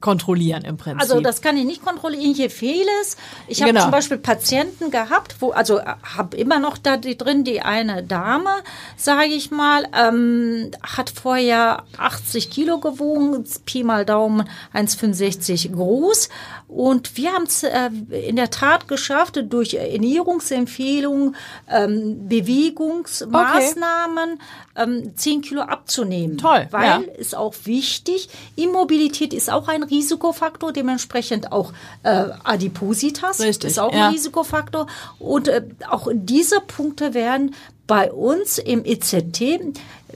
kontrollieren 0.00 0.62
im 0.64 0.76
Prinzip. 0.76 1.00
Also 1.00 1.20
das 1.20 1.42
kann 1.42 1.56
ich 1.56 1.64
nicht 1.64 1.84
kontrollieren, 1.84 2.34
hier 2.34 2.50
fehlt 2.50 2.86
es. 3.02 3.16
Ich 3.48 3.60
habe 3.62 3.72
Genau. 3.72 3.82
zum 3.82 3.90
Beispiel 3.90 4.18
Patienten 4.18 4.90
gehabt, 4.90 5.36
wo, 5.40 5.50
also 5.50 5.80
habe 5.82 6.36
immer 6.36 6.58
noch 6.58 6.78
da 6.78 6.96
die 6.96 7.16
drin, 7.18 7.44
die 7.44 7.60
eine 7.62 8.02
Dame, 8.02 8.50
sage 8.96 9.26
ich 9.32 9.50
mal, 9.50 9.86
ähm, 9.98 10.70
hat 10.82 11.10
vorher 11.10 11.84
80 11.98 12.50
Kilo 12.50 12.78
gewogen, 12.78 13.44
Pi 13.66 13.84
mal 13.84 14.04
Daumen 14.04 14.48
1,65 14.72 15.72
groß. 15.72 16.28
Und 16.70 17.16
wir 17.16 17.32
haben 17.32 17.44
es 17.44 17.62
äh, 17.64 17.90
in 18.28 18.36
der 18.36 18.50
Tat 18.50 18.86
geschafft, 18.86 19.42
durch 19.48 19.74
Ernährungsempfehlungen, 19.74 21.34
ähm, 21.68 22.28
Bewegungsmaßnahmen, 22.28 24.40
ähm, 24.76 25.16
10 25.16 25.42
Kilo 25.42 25.62
abzunehmen. 25.62 26.38
Toll, 26.38 26.68
Weil 26.70 26.86
ja. 26.86 27.00
ist 27.18 27.34
auch 27.34 27.54
wichtig. 27.64 28.28
Immobilität 28.54 29.34
ist 29.34 29.50
auch 29.50 29.66
ein 29.66 29.82
Risikofaktor, 29.82 30.72
dementsprechend 30.72 31.50
auch 31.50 31.72
äh, 32.04 32.26
Adipositas 32.44 33.40
Richtig, 33.40 33.70
ist 33.70 33.80
auch 33.80 33.92
ja. 33.92 34.06
ein 34.06 34.12
Risikofaktor. 34.12 34.86
Und 35.18 35.48
äh, 35.48 35.64
auch 35.88 36.06
diese 36.12 36.60
Punkte 36.60 37.14
werden 37.14 37.56
bei 37.90 38.12
uns 38.12 38.58
im 38.58 38.84
EZT, 38.84 39.58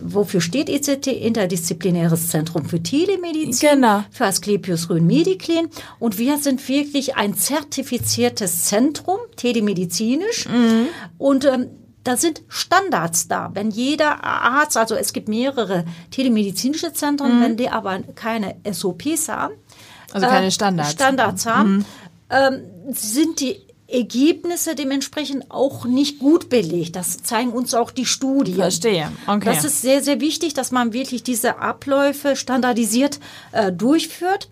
wofür 0.01 0.41
steht 0.41 0.69
EZT? 0.69 1.09
Interdisziplinäres 1.09 2.29
Zentrum 2.29 2.67
für 2.67 2.81
Telemedizin, 2.81 3.69
Genau. 3.69 4.05
für 4.13 4.27
Asklepios 4.27 4.89
Rhön-Mediclin. 4.91 5.67
Und 5.99 6.17
wir 6.19 6.39
sind 6.39 6.69
wirklich 6.69 7.17
ein 7.17 7.35
zertifiziertes 7.35 8.67
Zentrum, 8.67 9.19
telemedizinisch. 9.35 10.49
Mhm. 10.49 10.87
Und 11.19 11.47
ähm, 11.47 11.67
da 12.05 12.17
sind 12.17 12.43
Standards 12.47 13.27
da. 13.27 13.51
Wenn 13.55 13.73
jeder 13.73 14.23
Arzt, 14.23 14.77
also 14.77 14.95
es 14.95 15.13
gibt 15.13 15.27
mehrere 15.27 15.85
telemedizinische 16.13 16.93
Zentren, 16.93 17.43
wenn 17.43 17.57
die 17.57 17.71
aber 17.71 17.99
keine 18.15 18.55
SOPs 18.71 19.29
haben, 19.29 19.55
Mhm. 19.55 20.13
Also 20.13 20.27
keine 20.29 20.51
Standards. 20.53 20.91
Mhm. 20.91 20.95
Standards 20.95 21.47
haben, 21.47 21.85
ähm, 22.31 22.61
sind 22.93 23.41
die 23.41 23.57
Ergebnisse 23.95 24.75
dementsprechend 24.75 25.51
auch 25.51 25.85
nicht 25.85 26.19
gut 26.19 26.49
belegt. 26.49 26.97
Das 26.97 27.23
zeigen 27.23 27.51
uns 27.51 27.75
auch 27.75 27.91
die 27.91 28.07
Studien. 28.07 28.57
Verstehe. 28.57 29.11
Okay. 29.27 29.45
Das 29.45 29.65
ist 29.65 29.83
sehr, 29.83 30.03
sehr 30.03 30.21
wichtig, 30.21 30.53
dass 30.55 30.73
man 30.73 30.93
wirklich 30.93 31.23
diese 31.23 31.59
Abläufe 31.59 32.37
standardisiert 32.37 33.21
äh, 33.53 33.73
durchführt. 33.73 34.49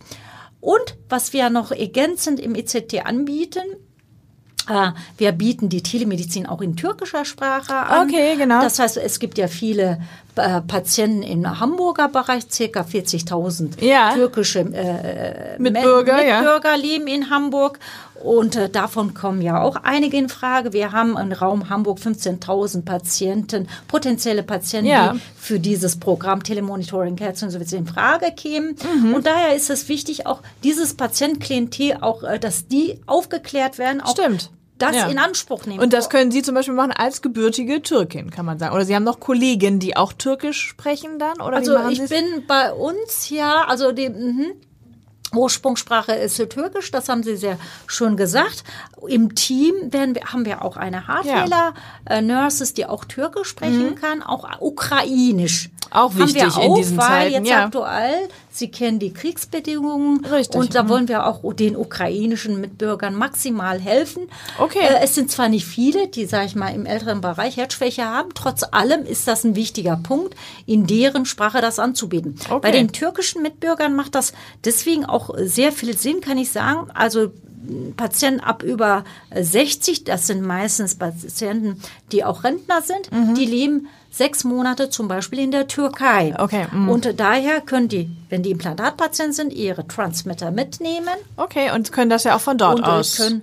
Und 0.60 0.96
was 1.08 1.32
wir 1.32 1.50
noch 1.50 1.72
ergänzend 1.72 2.38
im 2.38 2.54
EZT 2.54 3.04
anbieten, 3.04 3.64
äh, 4.68 4.92
wir 5.18 5.32
bieten 5.32 5.68
die 5.68 5.82
Telemedizin 5.82 6.46
auch 6.46 6.60
in 6.60 6.76
türkischer 6.76 7.24
Sprache 7.24 7.74
an. 7.74 8.08
Okay, 8.08 8.36
genau. 8.36 8.62
Das 8.62 8.78
heißt, 8.78 8.96
es 8.96 9.18
gibt 9.18 9.38
ja 9.38 9.48
viele 9.48 10.00
Patienten 10.34 11.22
im 11.22 11.60
Hamburger 11.60 12.08
Bereich, 12.08 12.44
circa 12.50 12.80
40.000 12.82 13.82
Ja. 13.84 14.12
türkische 14.14 14.60
äh, 14.60 15.58
Mitbürger, 15.58 16.16
Men- 16.16 16.26
ja. 16.28 16.40
Mitbürger 16.40 16.76
leben 16.76 17.06
in 17.06 17.28
Hamburg. 17.30 17.78
Und 18.22 18.54
äh, 18.54 18.68
davon 18.70 19.14
kommen 19.14 19.42
ja 19.42 19.60
auch 19.60 19.74
einige 19.82 20.16
in 20.16 20.28
Frage. 20.28 20.72
Wir 20.72 20.92
haben 20.92 21.16
im 21.18 21.32
Raum 21.32 21.68
Hamburg 21.68 21.98
15.000 21.98 22.82
Patienten, 22.84 23.66
potenzielle 23.88 24.42
Patienten, 24.44 24.88
Ja. 24.90 25.12
die 25.14 25.20
für 25.36 25.58
dieses 25.58 25.96
Programm 25.98 26.42
Telemonitoring 26.44 27.18
Herz 27.18 27.42
und 27.42 27.50
so 27.50 27.58
in 27.58 27.86
Frage 27.86 28.30
kämen. 28.36 28.76
Mhm. 29.02 29.14
Und 29.14 29.26
daher 29.26 29.56
ist 29.56 29.70
es 29.70 29.88
wichtig, 29.88 30.26
auch 30.26 30.40
dieses 30.62 30.94
Patientenklientel, 30.94 31.98
auch, 32.00 32.22
äh, 32.22 32.38
dass 32.38 32.68
die 32.68 33.00
aufgeklärt 33.06 33.78
werden, 33.78 34.00
Stimmt. 34.08 34.50
Das 34.82 34.96
Ja. 34.96 35.06
in 35.06 35.18
Anspruch 35.18 35.64
nehmen. 35.66 35.80
Und 35.80 35.92
das 35.92 36.10
können 36.10 36.30
Sie 36.30 36.42
zum 36.42 36.54
Beispiel 36.54 36.74
machen 36.74 36.92
als 36.92 37.22
gebürtige 37.22 37.82
Türkin, 37.82 38.30
kann 38.30 38.44
man 38.44 38.58
sagen. 38.58 38.74
Oder 38.74 38.84
Sie 38.84 38.94
haben 38.94 39.04
noch 39.04 39.20
Kollegen, 39.20 39.78
die 39.78 39.96
auch 39.96 40.12
Türkisch 40.12 40.60
sprechen 40.60 41.18
dann? 41.18 41.40
Oder 41.40 41.56
Also 41.58 41.76
ich 41.88 41.98
Sie 41.98 42.04
es? 42.04 42.10
bin 42.10 42.44
bei 42.46 42.72
uns 42.72 43.30
ja, 43.30 43.64
also 43.66 43.92
die 43.92 44.08
mhm. 44.08 44.52
Ursprungssprache 45.34 46.12
ist 46.12 46.36
Türkisch, 46.50 46.90
das 46.90 47.08
haben 47.08 47.22
Sie 47.22 47.36
sehr 47.36 47.58
schön 47.86 48.16
gesagt. 48.16 48.64
Im 49.06 49.34
Team 49.34 49.74
werden 49.90 50.14
wir, 50.14 50.24
haben 50.26 50.44
wir 50.44 50.62
auch 50.62 50.76
eine 50.76 51.08
Hardware, 51.08 51.72
äh, 52.04 52.20
Nurses, 52.20 52.74
die 52.74 52.84
auch 52.86 53.04
Türkisch 53.06 53.48
sprechen 53.48 53.94
kann, 53.94 54.22
auch 54.22 54.46
Ukrainisch. 54.60 55.70
Auch 55.92 56.10
haben 56.10 56.18
wichtig 56.18 56.56
wir 56.56 56.62
in 56.62 56.70
auch, 56.70 56.76
diesen 56.76 56.96
weil 56.96 57.06
Zeiten, 57.06 57.32
jetzt 57.32 57.48
ja. 57.48 57.64
aktuell, 57.64 58.28
Sie 58.54 58.70
kennen 58.70 58.98
die 58.98 59.14
Kriegsbedingungen 59.14 60.26
Richtig, 60.26 60.60
und 60.60 60.74
da 60.74 60.82
mhm. 60.82 60.88
wollen 60.90 61.08
wir 61.08 61.26
auch 61.26 61.40
den 61.54 61.74
ukrainischen 61.74 62.60
Mitbürgern 62.60 63.14
maximal 63.14 63.80
helfen. 63.80 64.28
Okay. 64.58 64.78
Äh, 64.80 65.00
es 65.02 65.14
sind 65.14 65.30
zwar 65.30 65.48
nicht 65.48 65.64
viele, 65.64 66.08
die, 66.08 66.26
sage 66.26 66.46
ich 66.46 66.54
mal, 66.54 66.68
im 66.68 66.84
älteren 66.84 67.22
Bereich 67.22 67.56
Herzschwäche 67.56 68.04
haben, 68.04 68.28
trotz 68.34 68.62
allem 68.70 69.06
ist 69.06 69.26
das 69.26 69.44
ein 69.44 69.56
wichtiger 69.56 69.96
Punkt, 69.96 70.34
in 70.66 70.86
deren 70.86 71.24
Sprache 71.24 71.62
das 71.62 71.78
anzubieten. 71.78 72.36
Okay. 72.50 72.60
Bei 72.60 72.70
den 72.70 72.92
türkischen 72.92 73.40
Mitbürgern 73.40 73.96
macht 73.96 74.14
das 74.14 74.34
deswegen 74.64 75.06
auch 75.06 75.30
sehr 75.38 75.72
viel 75.72 75.96
Sinn, 75.96 76.20
kann 76.20 76.36
ich 76.36 76.50
sagen. 76.50 76.90
Also 76.92 77.32
Patienten 77.96 78.40
ab 78.40 78.62
über 78.62 79.04
60, 79.34 80.04
das 80.04 80.26
sind 80.26 80.42
meistens 80.42 80.96
Patienten, 80.96 81.80
die 82.10 82.24
auch 82.24 82.44
Rentner 82.44 82.82
sind, 82.82 83.10
Mhm. 83.12 83.34
die 83.34 83.46
leben 83.46 83.88
sechs 84.10 84.44
Monate 84.44 84.90
zum 84.90 85.08
Beispiel 85.08 85.38
in 85.38 85.50
der 85.52 85.68
Türkei. 85.68 86.34
Okay. 86.38 86.66
Mm. 86.70 86.90
Und 86.90 87.18
daher 87.18 87.62
können 87.62 87.88
die, 87.88 88.10
wenn 88.28 88.42
die 88.42 88.50
Implantatpatienten 88.50 89.32
sind, 89.32 89.52
ihre 89.54 89.86
Transmitter 89.86 90.50
mitnehmen. 90.50 91.08
Okay, 91.38 91.70
und 91.74 91.92
können 91.92 92.10
das 92.10 92.24
ja 92.24 92.36
auch 92.36 92.40
von 92.40 92.58
dort 92.58 92.80
und 92.80 92.84
aus. 92.84 93.16
können 93.16 93.40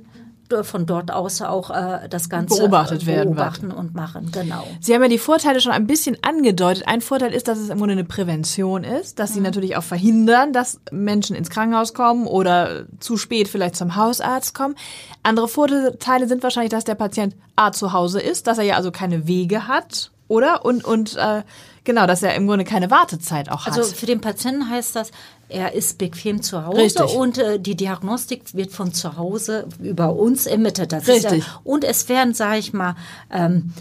von 0.63 0.85
dort 0.85 1.11
aus 1.11 1.41
auch 1.41 1.69
äh, 1.69 2.07
das 2.09 2.29
Ganze 2.29 2.59
beobachtet 2.59 3.05
werden 3.05 3.35
beobachten 3.35 3.71
und 3.71 3.95
machen. 3.95 4.31
Genau. 4.31 4.65
Sie 4.79 4.93
haben 4.93 5.01
ja 5.01 5.07
die 5.07 5.17
Vorteile 5.17 5.61
schon 5.61 5.71
ein 5.71 5.87
bisschen 5.87 6.17
angedeutet. 6.21 6.83
Ein 6.87 7.01
Vorteil 7.01 7.33
ist, 7.33 7.47
dass 7.47 7.59
es 7.59 7.69
im 7.69 7.77
Grunde 7.77 7.93
eine 7.93 8.03
Prävention 8.03 8.83
ist, 8.83 9.19
dass 9.19 9.33
sie 9.33 9.41
natürlich 9.41 9.77
auch 9.77 9.83
verhindern, 9.83 10.53
dass 10.53 10.79
Menschen 10.91 11.35
ins 11.35 11.49
Krankenhaus 11.49 11.93
kommen 11.93 12.27
oder 12.27 12.85
zu 12.99 13.17
spät 13.17 13.47
vielleicht 13.47 13.75
zum 13.75 13.95
Hausarzt 13.95 14.53
kommen. 14.53 14.75
Andere 15.23 15.47
Vorteile 15.47 16.27
sind 16.27 16.43
wahrscheinlich, 16.43 16.71
dass 16.71 16.83
der 16.83 16.95
Patient 16.95 17.35
A 17.55 17.71
zu 17.71 17.93
Hause 17.93 18.19
ist, 18.19 18.47
dass 18.47 18.57
er 18.57 18.63
ja 18.63 18.75
also 18.75 18.91
keine 18.91 19.27
Wege 19.27 19.67
hat, 19.67 20.11
oder? 20.29 20.63
Und, 20.63 20.85
und 20.85 21.17
äh, 21.17 21.43
genau, 21.83 22.07
dass 22.07 22.23
er 22.23 22.35
im 22.35 22.47
Grunde 22.47 22.63
keine 22.63 22.89
Wartezeit 22.89 23.49
auch 23.49 23.65
hat. 23.65 23.77
Also 23.77 23.93
für 23.93 24.05
den 24.05 24.21
Patienten 24.21 24.69
heißt 24.69 24.95
das, 24.95 25.11
er 25.49 25.73
ist 25.73 25.97
bequem 25.97 26.41
zu 26.41 26.65
Hause 26.65 26.79
Richtig. 26.79 27.15
und 27.15 27.37
äh, 27.37 27.59
die 27.59 27.75
Diagnostik 27.75 28.53
wird 28.53 28.71
von 28.71 28.93
zu 28.93 29.17
Hause 29.17 29.67
über 29.81 30.15
uns 30.15 30.45
ermittelt. 30.45 30.93
Das 30.93 31.07
Richtig. 31.07 31.39
Ist 31.39 31.47
ja, 31.47 31.59
und 31.65 31.83
es 31.83 32.07
werden, 32.07 32.33
sage 32.33 32.59
ich 32.59 32.71
mal, 32.71 32.95
ähm, 33.31 33.73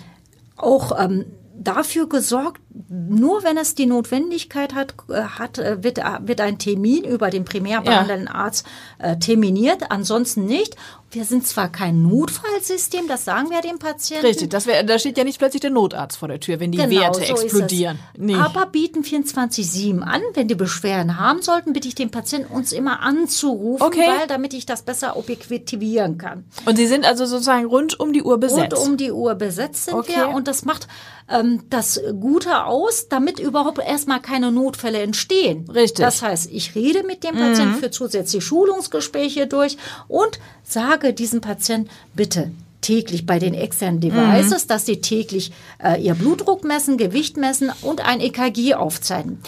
auch 0.57 0.99
ähm, 0.99 1.27
dafür 1.55 2.09
gesorgt, 2.09 2.61
nur 2.89 3.43
wenn 3.43 3.57
es 3.57 3.75
die 3.75 3.87
Notwendigkeit 3.87 4.75
hat, 4.75 4.95
äh, 5.09 5.23
hat 5.23 5.59
äh, 5.59 5.83
wird, 5.83 5.99
äh, 5.99 6.03
wird 6.23 6.41
ein 6.41 6.59
Termin 6.59 7.05
über 7.05 7.31
den 7.31 7.45
primär 7.45 7.81
behandelnden 7.83 8.29
Arzt 8.29 8.67
äh, 8.99 9.17
terminiert, 9.19 9.91
ansonsten 9.91 10.45
nicht. 10.45 10.77
Wir 11.11 11.25
sind 11.25 11.47
zwar 11.47 11.73
kein 11.73 12.03
Notfallsystem, 12.03 13.09
das 13.09 13.25
sagen 13.25 13.49
wir 13.49 13.63
dem 13.63 13.79
Patienten. 13.79 14.27
Richtig, 14.27 14.51
das 14.51 14.67
wär, 14.67 14.83
da 14.83 14.99
steht 14.99 15.17
ja 15.17 15.25
nicht 15.25 15.39
plötzlich 15.39 15.63
der 15.63 15.71
Notarzt 15.71 16.19
vor 16.19 16.29
der 16.29 16.39
Tür, 16.39 16.61
wenn 16.61 16.71
die 16.71 16.77
Genau, 16.77 17.01
Werte 17.01 17.21
so 17.25 17.33
explodieren. 17.33 17.99
Nee. 18.19 18.35
Aber 18.35 18.67
bieten 18.67 19.03
24-7 19.03 20.01
an, 20.03 20.21
wenn 20.35 20.49
die 20.49 20.55
Beschwerden 20.55 21.19
haben 21.19 21.41
sollten, 21.41 21.73
bitte 21.73 21.89
ich 21.89 21.95
den 21.95 22.11
Patienten, 22.11 22.53
uns 22.53 22.73
immer 22.73 23.01
anzurufen, 23.01 23.87
Okay. 23.87 24.05
weil, 24.07 24.27
damit 24.27 24.53
ich 24.53 24.67
das 24.67 24.83
besser 24.83 25.17
objektivieren 25.17 26.19
kann. 26.19 26.45
Und 26.67 26.77
sie 26.77 26.87
sind 26.87 27.07
also 27.07 27.25
sozusagen 27.25 27.65
rund 27.65 27.99
um 27.99 28.13
die 28.13 28.23
Uhr 28.23 28.37
besetzt. 28.39 28.77
Rund 28.77 28.89
um 28.91 28.97
die 28.99 29.11
Uhr 29.11 29.35
besetzt 29.35 29.87
sind 29.87 29.95
Okay. 29.95 30.13
wir 30.15 30.29
und 30.29 30.47
das 30.47 30.67
macht 30.67 30.89
ähm, 31.31 31.63
das 31.71 32.01
Gute 32.21 32.65
aus, 32.69 33.09
damit 33.09 33.39
überhaupt 33.39 33.79
erstmal 33.79 34.21
keine 34.21 34.53
Notfälle 34.53 35.01
entstehen. 35.01 35.69
Richtig. 35.71 36.05
Das 36.05 36.23
heißt, 36.23 36.51
ich 36.53 36.75
rede 36.75 37.03
mit 37.03 37.25
dem 37.25 37.35
Patienten 37.35 37.79
für 37.81 37.91
zusätzliche 37.91 38.45
Schulungsgespräche 38.45 39.47
durch 39.47 39.77
und 40.07 40.39
sage 40.63 41.13
diesem 41.13 41.41
Patienten, 41.41 41.91
bitte 42.15 42.51
täglich 42.81 43.27
bei 43.27 43.39
den 43.39 43.55
externen 43.55 44.01
Devices, 44.01 44.67
dass 44.67 44.87
sie 44.87 45.01
täglich 45.01 45.53
äh, 45.83 46.01
ihr 46.01 46.15
Blutdruck 46.15 46.65
messen, 46.65 46.97
Gewicht 46.97 47.37
messen 47.37 47.73
und 47.83 48.07
ein 48.07 48.21
EKG 48.21 48.75
aufzeichnen. 48.75 49.41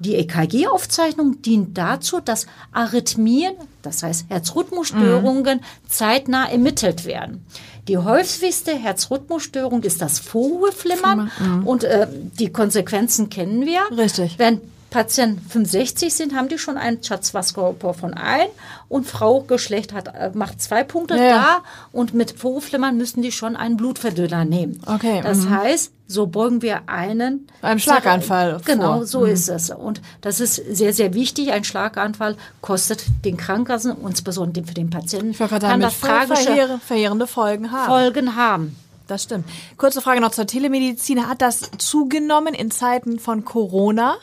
Die 0.00 0.16
EKG-Aufzeichnung 0.16 1.40
dient 1.40 1.78
dazu, 1.78 2.20
dass 2.20 2.46
Arrhythmien, 2.72 3.54
das 3.80 4.02
heißt 4.02 4.26
Herzrhythmusstörungen, 4.28 5.60
zeitnah 5.88 6.50
ermittelt 6.50 7.06
werden. 7.06 7.46
Die 7.88 7.98
häufigste 7.98 8.74
Herzrhythmusstörung 8.74 9.82
ist 9.82 10.00
das 10.00 10.18
Vorhofflimmern 10.18 11.30
und 11.64 11.84
äh, 11.84 12.06
die 12.38 12.50
Konsequenzen 12.50 13.28
kennen 13.28 13.66
wir. 13.66 13.80
Richtig. 13.96 14.38
Wenn 14.38 14.60
Patienten 14.94 15.40
65 15.50 16.14
sind, 16.14 16.34
haben 16.34 16.48
die 16.48 16.56
schon 16.58 16.76
einen 16.78 17.02
Schatzwasserkörper 17.02 17.94
von 17.94 18.14
ein 18.14 18.46
und 18.88 19.06
Frau 19.06 19.40
Geschlecht 19.40 19.92
hat, 19.92 20.08
äh, 20.14 20.30
macht 20.34 20.62
zwei 20.62 20.84
Punkte 20.84 21.16
Ja. 21.16 21.20
da 21.34 21.62
und 21.92 22.14
mit 22.14 22.30
Vorhofflimmern 22.38 22.96
müssen 22.96 23.20
die 23.20 23.32
schon 23.32 23.56
einen 23.56 23.76
Blutverdünner 23.76 24.44
nehmen. 24.44 24.80
Okay, 24.86 25.20
Das 25.22 25.38
mhm. 25.38 25.50
heißt, 25.50 25.90
so 26.06 26.26
beugen 26.28 26.62
wir 26.62 26.82
einen 26.88 27.48
Einem 27.60 27.80
Schlaganfall 27.80 28.60
Genau, 28.64 28.98
vor. 28.98 29.06
so 29.06 29.20
Mhm. 29.20 29.26
ist 29.26 29.48
es. 29.48 29.70
Und 29.70 30.00
das 30.20 30.38
ist 30.38 30.54
sehr, 30.54 30.92
sehr 30.92 31.12
wichtig. 31.12 31.50
Ein 31.52 31.64
Schlaganfall 31.64 32.36
kostet 32.60 33.04
den 33.24 33.36
Krankenkassen, 33.36 33.96
insbesondere 34.06 34.64
für 34.64 34.74
den 34.74 34.90
Patienten, 34.90 35.30
Ich 35.32 35.38
kann 35.38 35.60
sagen, 35.60 35.80
das 35.80 35.98
tragische 36.00 36.42
verheer- 36.52 36.78
verheerende 36.78 37.26
Folgen 37.26 37.72
haben. 37.72 37.86
Folgen 37.86 38.36
haben. 38.36 38.76
Das 39.06 39.24
stimmt. 39.24 39.44
Kurze 39.76 40.00
Frage 40.00 40.20
noch 40.20 40.30
zur 40.30 40.46
Telemedizin. 40.46 41.28
Hat 41.28 41.42
das 41.42 41.70
zugenommen 41.78 42.54
in 42.54 42.70
Zeiten 42.70 43.18
von 43.18 43.44
Corona? 43.44 44.14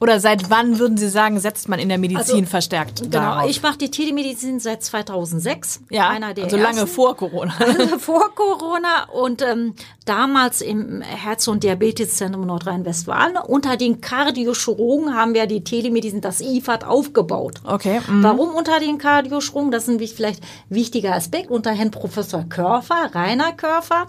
Oder 0.00 0.20
seit 0.20 0.48
wann 0.50 0.78
würden 0.78 0.96
Sie 0.96 1.08
sagen, 1.08 1.40
setzt 1.40 1.68
man 1.68 1.78
in 1.80 1.88
der 1.88 1.98
Medizin 1.98 2.34
Also, 2.36 2.46
verstärkt 2.46 2.98
Genau, 3.02 3.10
darauf? 3.10 3.50
ich 3.50 3.62
mache 3.62 3.78
die 3.78 3.90
Telemedizin 3.90 4.60
seit 4.60 4.82
2006. 4.84 5.80
ja, 5.90 6.08
einer 6.08 6.34
der 6.34 6.44
also 6.44 6.56
lange 6.56 6.80
ersten. 6.80 6.94
vor 6.94 7.16
Corona. 7.16 7.52
vor 7.98 8.32
Corona 8.34 9.08
und 9.12 9.42
ähm, 9.42 9.74
damals 10.04 10.60
im 10.60 11.00
Herz- 11.02 11.48
und 11.48 11.64
Diabeteszentrum 11.64 12.46
Nordrhein-Westfalen 12.46 13.36
unter 13.36 13.76
den 13.76 14.00
Kardiochirurgen 14.00 15.14
haben 15.16 15.34
wir 15.34 15.46
die 15.46 15.64
Telemedizin, 15.64 16.20
das 16.20 16.40
IFAD, 16.40 16.84
aufgebaut. 16.84 17.60
Okay, 17.64 18.00
mhm. 18.08 18.22
Warum 18.22 18.50
unter 18.50 18.78
den 18.80 18.98
Kardiochirurgen? 18.98 19.70
Das 19.70 19.88
ist 19.88 20.00
ein 20.00 20.06
vielleicht 20.08 20.42
wichtiger 20.68 21.14
Aspekt. 21.14 21.50
Unter 21.50 21.72
Herrn 21.72 21.90
Professor 21.90 22.44
Körfer, 22.44 23.10
Rainer 23.14 23.52
Körfer, 23.52 24.06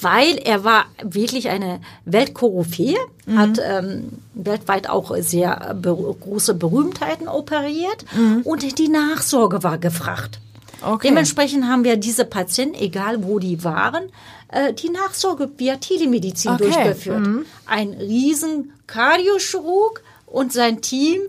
weil 0.00 0.36
er 0.38 0.64
war 0.64 0.84
wirklich 1.02 1.48
eine 1.48 1.80
Weltkoryphäe, 2.04 2.96
Mhm. 3.26 3.38
hat 3.38 3.60
ähm, 3.62 4.08
weltweit 4.34 4.88
auch 4.88 5.14
sehr 5.18 5.74
be 5.80 5.94
große 6.20 6.54
Berühmtheiten 6.54 7.28
operiert 7.28 8.04
Mhm. 8.16 8.42
und 8.44 8.78
die 8.78 8.88
Nachsorge 8.88 9.62
war 9.62 9.78
gefragt. 9.78 10.40
Okay. 10.82 11.08
Dementsprechend 11.08 11.64
haben 11.66 11.84
wir 11.84 11.96
diese 11.96 12.24
Patienten, 12.24 12.74
egal 12.74 13.22
wo 13.22 13.38
die 13.38 13.62
waren, 13.64 14.04
äh, 14.48 14.72
die 14.72 14.88
Nachsorge 14.88 15.50
via 15.58 15.76
Telemedizin 15.76 16.52
Okay, 16.52 16.64
Mhm. 16.64 16.72
durchgeführt. 16.72 17.28
Ein 17.66 17.90
riesen 17.92 18.72
Kardiochirurg 18.86 20.02
und 20.26 20.52
sein 20.52 20.80
Team, 20.80 21.20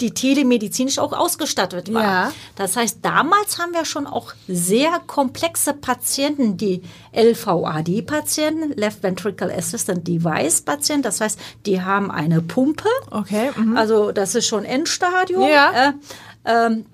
die 0.00 0.12
telemedizinisch 0.12 0.98
auch 0.98 1.12
ausgestattet 1.12 1.92
waren. 1.92 2.02
Ja. 2.02 2.32
Das 2.56 2.76
heißt, 2.76 2.98
damals 3.02 3.58
haben 3.58 3.72
wir 3.72 3.84
schon 3.84 4.06
auch 4.06 4.34
sehr 4.48 5.00
komplexe 5.06 5.74
Patienten, 5.74 6.56
die 6.56 6.82
LVAD-Patienten, 7.12 8.72
Left 8.76 9.02
Ventricle 9.02 9.52
Assistant 9.52 10.06
Device 10.06 10.62
Patienten. 10.62 11.02
Das 11.02 11.20
heißt, 11.20 11.38
die 11.66 11.82
haben 11.82 12.10
eine 12.10 12.40
Pumpe. 12.40 12.88
Okay, 13.10 13.50
mhm. 13.56 13.76
Also 13.76 14.12
das 14.12 14.34
ist 14.34 14.46
schon 14.46 14.64
Endstadium. 14.64 15.42
Ja. 15.42 15.72
Äh, 15.88 15.92
ähm, 16.44 16.86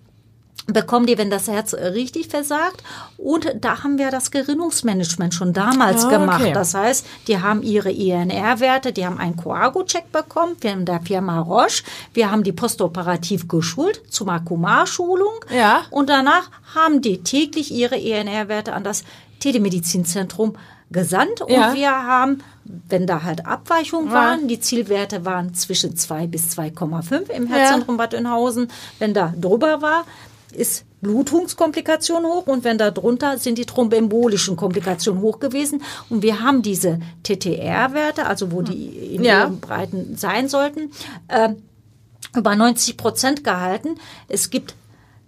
bekommen 0.67 1.07
die, 1.07 1.17
wenn 1.17 1.31
das 1.31 1.47
Herz 1.47 1.75
äh, 1.75 1.87
richtig 1.89 2.27
versagt. 2.29 2.83
Und 3.17 3.47
da 3.61 3.85
haben 3.85 3.99
wir 3.99 4.11
das 4.11 4.31
Gerinnungsmanagement 4.33 5.33
schon 5.33 5.53
damals 5.53 6.05
Ah, 6.07 6.09
gemacht. 6.11 6.41
okay. 6.43 6.53
Das 6.53 6.75
heißt, 6.75 7.07
die 7.29 7.39
haben 7.41 7.63
ihre 7.63 7.93
INR-Werte, 7.93 8.93
die 8.93 9.07
haben 9.07 9.19
einen 9.19 9.37
Coago-Check 9.37 10.11
bekommen 10.11 10.57
von 10.61 10.85
der 10.85 11.01
Firma 11.03 11.39
Roche. 11.41 11.85
Wir 12.15 12.31
haben 12.33 12.43
die 12.43 12.53
postoperativ 12.53 13.47
geschult 13.47 14.03
zum 14.13 14.29
Akumar-Schulung. 14.29 15.35
Ja. 15.55 15.83
Und 15.91 16.09
danach 16.11 16.51
haben 16.75 17.01
die 17.01 17.23
täglich 17.23 17.71
ihre 17.71 17.97
INR-Werte 17.97 18.73
an 18.73 18.83
das 18.83 19.05
Telemedizinzentrum 19.39 20.57
gesandt. 20.91 21.41
Und 21.43 21.51
Ja. 21.51 21.75
wir 21.75 21.91
haben, 21.91 22.43
wenn 22.65 23.07
da 23.07 23.23
halt 23.23 23.47
Abweichungen 23.47 24.09
Ja. 24.09 24.15
waren, 24.15 24.49
die 24.49 24.61
Zielwerte 24.61 25.25
waren 25.25 25.55
zwischen 25.55 25.97
2 25.97 26.27
bis 26.27 26.49
2,5 26.51 27.29
im 27.31 27.47
Herzzentrum 27.47 27.97
Bad 27.97 28.15
Oeynhausen. 28.15 28.69
Wenn 28.99 29.15
da 29.15 29.33
drüber 29.37 29.83
war, 29.83 30.05
ist 30.57 30.85
Blutungskomplikation 31.03 32.25
hoch 32.25 32.47
und 32.47 32.65
wenn 32.65 32.79
da 32.79 32.91
drunter 32.91 33.39
sind 33.39 33.59
die 33.59 33.67
thromboembolischen 33.67 34.57
Komplikationen 34.57 35.21
hoch 35.23 35.39
gewesen. 35.41 35.83
Und 36.09 36.23
wir 36.23 36.41
haben 36.41 36.63
diese 36.63 36.99
TTR-Werte, 37.23 38.27
also 38.27 38.51
wo 38.53 38.63
die 38.63 39.15
in 39.15 39.23
Ja. 39.25 39.41
ihren 39.43 39.61
Breiten 39.61 40.17
sein 40.17 40.49
sollten, 40.49 40.91
äh, 41.29 41.51
über 42.37 42.55
90 42.57 42.97
Prozent 42.97 43.45
gehalten. 43.45 43.97
Es 44.29 44.51
gibt 44.51 44.75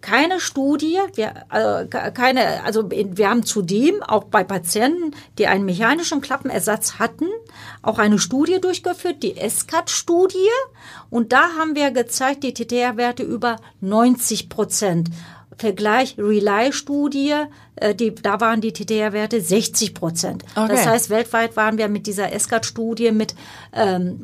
keine 0.00 0.40
Studie, 0.40 0.98
wir, 1.14 1.34
äh, 1.50 1.86
keine, 2.12 2.62
also 2.64 2.88
wir 2.90 3.28
haben 3.28 3.44
zudem 3.44 4.02
auch 4.02 4.24
bei 4.24 4.44
Patienten, 4.44 5.12
die 5.38 5.48
einen 5.48 5.64
mechanischen 5.64 6.20
Klappenersatz 6.20 6.98
hatten, 6.98 7.26
auch 7.82 7.98
eine 7.98 8.18
Studie 8.18 8.60
durchgeführt, 8.60 9.22
die 9.22 9.34
SCAT-Studie. 9.48 10.36
Und 11.10 11.32
da 11.32 11.50
haben 11.58 11.74
wir 11.74 11.90
gezeigt, 11.90 12.44
die 12.44 12.54
TTR-Werte 12.54 13.24
über 13.24 13.56
90 13.80 14.48
Prozent. 14.48 15.08
Vergleich 15.56 16.14
Relay-Studie, 16.16 17.34
äh, 17.74 17.94
die, 17.94 18.14
da 18.14 18.40
waren 18.40 18.60
die 18.60 18.72
TTR-Werte 18.72 19.40
60 19.40 19.94
Prozent. 19.94 20.44
Okay. 20.54 20.68
Das 20.68 20.86
heißt, 20.86 21.10
weltweit 21.10 21.56
waren 21.56 21.76
wir 21.78 21.88
mit 21.88 22.06
dieser 22.06 22.38
SCAT-Studie 22.38 23.10
mit 23.10 23.34
ähm, 23.72 24.20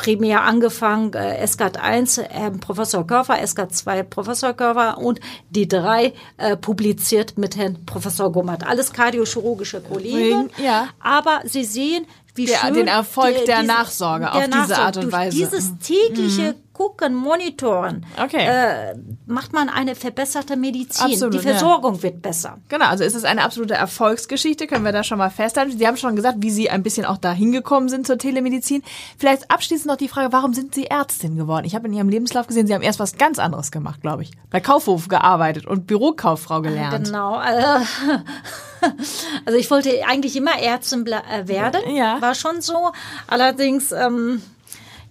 primär 0.00 0.42
angefangen, 0.44 1.12
äh, 1.12 1.46
SCAT 1.46 1.76
1, 1.76 2.16
äh, 2.18 2.50
Professor 2.58 3.06
Körfer, 3.06 3.46
SCAT 3.46 3.74
2, 3.74 4.02
Professor 4.04 4.54
Körfer 4.54 4.96
und 4.96 5.20
die 5.50 5.68
drei 5.68 6.14
äh, 6.38 6.56
publiziert 6.56 7.36
mit 7.36 7.54
Herrn 7.56 7.84
Professor 7.84 8.32
Gummert. 8.32 8.66
Alles 8.66 8.94
kardiochirurgische 8.94 9.82
Kollegen. 9.82 10.48
Ja. 10.56 10.88
Aber 11.00 11.40
Sie 11.44 11.64
sehen, 11.64 12.06
wie 12.34 12.46
Der- 12.46 12.58
schön 12.58 12.74
den 12.74 12.86
Erfolg 12.86 13.44
der 13.44 13.62
Nachsorge 13.62 14.32
auf 14.32 14.42
diese 14.46 14.78
Art 14.78 14.96
und 14.96 15.12
Weise. 15.12 15.36
Mhm. 15.36 15.40
Dieses 15.40 15.78
tägliche 15.78 16.54
gucken, 16.80 17.14
monitoren, 17.14 18.06
okay. 18.16 18.46
äh, 18.46 18.94
macht 19.26 19.52
man 19.52 19.68
eine 19.68 19.94
verbesserte 19.94 20.56
Medizin. 20.56 21.12
Absolut, 21.12 21.34
die 21.34 21.38
Versorgung 21.40 21.96
ja. 21.96 22.02
wird 22.04 22.22
besser. 22.22 22.56
Genau, 22.70 22.86
also 22.86 23.04
ist 23.04 23.14
es 23.14 23.24
eine 23.24 23.44
absolute 23.44 23.74
Erfolgsgeschichte, 23.74 24.66
können 24.66 24.82
wir 24.82 24.92
da 24.92 25.04
schon 25.04 25.18
mal 25.18 25.28
festhalten. 25.28 25.76
Sie 25.76 25.86
haben 25.86 25.98
schon 25.98 26.16
gesagt, 26.16 26.38
wie 26.40 26.50
Sie 26.50 26.70
ein 26.70 26.82
bisschen 26.82 27.04
auch 27.04 27.18
da 27.18 27.32
hingekommen 27.32 27.90
sind 27.90 28.06
zur 28.06 28.16
Telemedizin. 28.16 28.82
Vielleicht 29.18 29.50
abschließend 29.50 29.88
noch 29.88 29.98
die 29.98 30.08
Frage, 30.08 30.32
warum 30.32 30.54
sind 30.54 30.74
Sie 30.74 30.86
Ärztin 30.86 31.36
geworden? 31.36 31.66
Ich 31.66 31.74
habe 31.74 31.86
in 31.86 31.92
Ihrem 31.92 32.08
Lebenslauf 32.08 32.46
gesehen, 32.46 32.66
Sie 32.66 32.72
haben 32.72 32.80
erst 32.80 32.98
was 32.98 33.18
ganz 33.18 33.38
anderes 33.38 33.70
gemacht, 33.70 34.00
glaube 34.00 34.22
ich. 34.22 34.30
Bei 34.48 34.60
Kaufhof 34.60 35.08
gearbeitet 35.08 35.66
und 35.66 35.86
Bürokauffrau 35.86 36.62
gelernt. 36.62 37.08
Genau. 37.08 37.34
Also, 37.34 37.86
also 39.44 39.58
ich 39.58 39.70
wollte 39.70 39.90
eigentlich 40.08 40.34
immer 40.34 40.58
Ärztin 40.58 41.06
äh, 41.06 41.46
werden, 41.46 41.94
ja. 41.94 42.22
war 42.22 42.34
schon 42.34 42.62
so. 42.62 42.92
Allerdings, 43.26 43.92
ähm, 43.92 44.40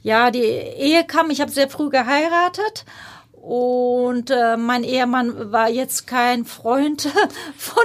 ja, 0.09 0.31
die 0.31 0.39
Ehe 0.39 1.03
kam, 1.05 1.29
ich 1.29 1.39
habe 1.39 1.51
sehr 1.51 1.69
früh 1.69 1.91
geheiratet 1.91 2.83
und 3.31 4.31
äh, 4.31 4.57
mein 4.57 4.83
Ehemann 4.83 5.51
war 5.51 5.69
jetzt 5.69 6.07
kein 6.07 6.45
Freund 6.45 7.03
von 7.57 7.83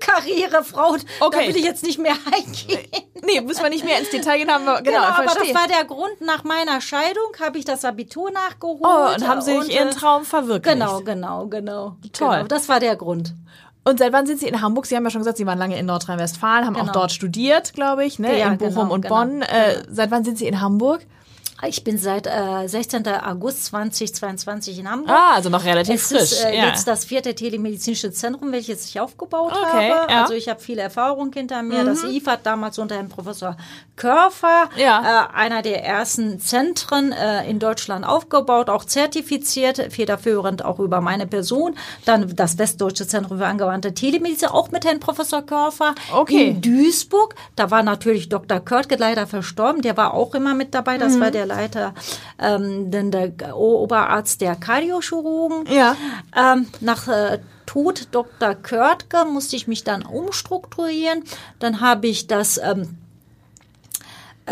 Karrierefrau. 0.00 0.96
Okay. 1.20 1.38
Da 1.38 1.38
will 1.38 1.56
ich 1.56 1.64
jetzt 1.64 1.82
nicht 1.82 1.98
mehr 1.98 2.14
eingehen. 2.26 2.86
Nee, 3.24 3.40
muss 3.40 3.62
man 3.62 3.70
nicht 3.70 3.86
mehr 3.86 3.98
ins 3.98 4.10
Detail 4.10 4.36
gehen. 4.36 4.50
Haben 4.50 4.66
wir, 4.66 4.82
genau, 4.82 5.00
genau 5.00 5.12
aber 5.14 5.24
das 5.24 5.54
war 5.54 5.66
der 5.66 5.84
Grund. 5.86 6.20
Nach 6.20 6.44
meiner 6.44 6.82
Scheidung 6.82 7.32
habe 7.40 7.56
ich 7.56 7.64
das 7.64 7.86
Abitur 7.86 8.30
nachgeholt. 8.30 8.82
Oh, 8.82 9.14
und 9.14 9.26
haben 9.26 9.40
Sie 9.40 9.58
sich 9.62 9.74
Ihren 9.74 9.88
äh, 9.88 9.92
Traum 9.92 10.26
verwirklicht. 10.26 10.78
Genau, 10.78 11.00
genau, 11.00 11.46
genau. 11.46 11.96
Toll. 12.12 12.36
Genau, 12.36 12.46
das 12.48 12.68
war 12.68 12.80
der 12.80 12.96
Grund. 12.96 13.32
Und 13.84 13.98
seit 13.98 14.12
wann 14.12 14.26
sind 14.26 14.40
Sie 14.40 14.46
in 14.46 14.60
Hamburg? 14.60 14.86
Sie 14.86 14.94
haben 14.94 15.04
ja 15.04 15.10
schon 15.10 15.22
gesagt, 15.22 15.38
Sie 15.38 15.46
waren 15.46 15.58
lange 15.58 15.78
in 15.78 15.86
Nordrhein-Westfalen, 15.86 16.66
haben 16.66 16.74
genau. 16.74 16.88
auch 16.88 16.92
dort 16.92 17.12
studiert, 17.12 17.72
glaube 17.72 18.04
ich, 18.04 18.18
ne? 18.18 18.38
Ja, 18.38 18.48
in 18.48 18.58
Bochum 18.58 18.74
genau, 18.74 18.94
und 18.94 19.02
genau, 19.02 19.14
Bonn. 19.14 19.42
Äh, 19.42 19.74
genau. 19.74 19.86
seit 19.90 20.10
wann 20.10 20.24
sind 20.24 20.38
Sie 20.38 20.46
in 20.46 20.60
Hamburg? 20.60 21.00
Ich 21.68 21.84
bin 21.84 21.96
seit 21.96 22.26
äh, 22.26 22.66
16. 22.66 23.06
August 23.06 23.66
2022 23.66 24.80
in 24.80 24.90
Hamburg. 24.90 25.10
Ah, 25.10 25.34
also 25.34 25.48
noch 25.48 25.64
relativ 25.64 25.94
es 25.94 26.08
frisch. 26.08 26.20
Ist, 26.20 26.44
äh, 26.44 26.56
ja. 26.56 26.66
jetzt 26.66 26.88
das 26.88 27.04
vierte 27.04 27.36
telemedizinische 27.36 28.10
Zentrum, 28.10 28.50
welches 28.50 28.86
ich 28.86 28.98
aufgebaut 28.98 29.52
okay, 29.52 29.90
habe. 29.92 30.12
Ja. 30.12 30.22
Also 30.22 30.34
ich 30.34 30.48
habe 30.48 30.58
viel 30.58 30.78
Erfahrung 30.78 31.32
hinter 31.32 31.62
mir. 31.62 31.82
Mhm. 31.82 31.86
Das 31.86 32.02
IFA 32.02 32.32
hat 32.32 32.46
damals 32.46 32.78
unter 32.80 32.96
Herrn 32.96 33.08
Professor 33.08 33.56
Körfer, 33.94 34.70
ja. 34.76 35.28
äh, 35.30 35.36
einer 35.36 35.62
der 35.62 35.84
ersten 35.84 36.40
Zentren 36.40 37.12
äh, 37.12 37.48
in 37.48 37.60
Deutschland 37.60 38.04
aufgebaut, 38.04 38.68
auch 38.68 38.84
zertifiziert, 38.84 39.92
federführend 39.92 40.64
auch 40.64 40.80
über 40.80 41.00
meine 41.00 41.28
Person. 41.28 41.76
Dann 42.04 42.34
das 42.34 42.58
Westdeutsche 42.58 43.06
Zentrum 43.06 43.38
für 43.38 43.46
angewandte 43.46 43.94
Telemedizin, 43.94 44.48
auch 44.48 44.72
mit 44.72 44.84
Herrn 44.84 44.98
Professor 44.98 45.42
Körfer. 45.42 45.94
Okay. 46.12 46.48
In 46.48 46.60
Duisburg, 46.60 47.36
da 47.54 47.70
war 47.70 47.84
natürlich 47.84 48.28
Dr. 48.28 48.58
Körtke 48.58 48.96
leider 48.96 49.28
verstorben, 49.28 49.82
der 49.82 49.96
war 49.96 50.14
auch 50.14 50.34
immer 50.34 50.54
mit 50.54 50.74
dabei. 50.74 50.98
Das 50.98 51.14
mhm. 51.14 51.20
war 51.20 51.30
der 51.30 51.51
Leiter, 51.54 51.94
ähm, 52.38 52.90
denn 52.90 53.10
der 53.10 53.56
Oberarzt 53.56 54.40
der 54.40 54.56
Kardiochirurgen. 54.56 55.66
Ja. 55.72 55.96
Ähm, 56.36 56.66
nach 56.80 57.08
äh, 57.08 57.38
Tod 57.66 58.08
Dr. 58.10 58.54
Körtke 58.54 59.24
musste 59.24 59.56
ich 59.56 59.66
mich 59.66 59.84
dann 59.84 60.02
umstrukturieren. 60.02 61.24
Dann 61.58 61.80
habe 61.80 62.06
ich 62.06 62.26
das 62.26 62.58
ähm, 62.58 62.98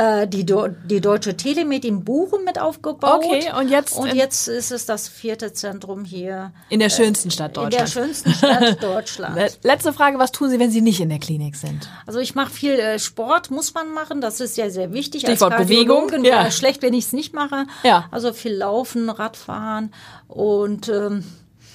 äh, 0.01 0.27
die, 0.27 0.47
die 0.47 1.01
Deutsche 1.01 1.37
Telemed 1.37 1.85
in 1.85 2.05
Buchen 2.05 2.45
mit 2.45 2.59
aufgebaut. 2.59 3.23
Okay, 3.25 3.53
und 3.59 3.69
jetzt? 3.69 3.97
Und 3.97 4.15
jetzt 4.15 4.49
ist 4.49 4.73
es 4.73 4.87
das 4.87 5.09
vierte 5.09 5.53
Zentrum 5.53 6.05
hier. 6.05 6.53
In 6.71 6.81
der 6.81 6.89
schönsten 6.89 7.31
Stadt 7.31 7.57
Deutschlands. 7.57 7.95
In 7.95 8.03
der 8.03 8.07
schönsten 8.07 8.33
Stadt 8.33 8.83
Deutschlands. 8.83 9.59
Letzte 9.63 9.93
Frage, 9.93 10.19
was 10.19 10.33
tun 10.33 10.49
Sie, 10.49 10.59
wenn 10.59 10.71
Sie 10.71 10.81
nicht 10.81 11.01
in 11.01 11.11
der 11.11 11.19
Klinik 11.19 11.57
sind? 11.57 11.89
Also 12.07 12.19
ich 12.19 12.35
mache 12.35 12.51
viel 12.51 12.79
äh, 12.79 12.99
Sport, 12.99 13.51
muss 13.51 13.75
man 13.75 13.93
machen. 13.93 14.21
Das 14.21 14.41
ist 14.41 14.57
ja 14.57 14.71
sehr 14.71 14.93
wichtig. 14.93 15.23
Stichwort 15.23 15.57
Bewegung. 15.57 16.25
Ja. 16.25 16.51
Schlecht, 16.51 16.83
wenn 16.83 16.95
ich 16.95 17.07
es 17.07 17.13
nicht 17.13 17.35
mache. 17.35 17.67
Ja. 17.83 18.07
Also 18.11 18.33
viel 18.33 18.55
Laufen, 18.55 19.11
Radfahren 19.11 19.93
und... 20.29 20.89
Ähm, 20.89 21.25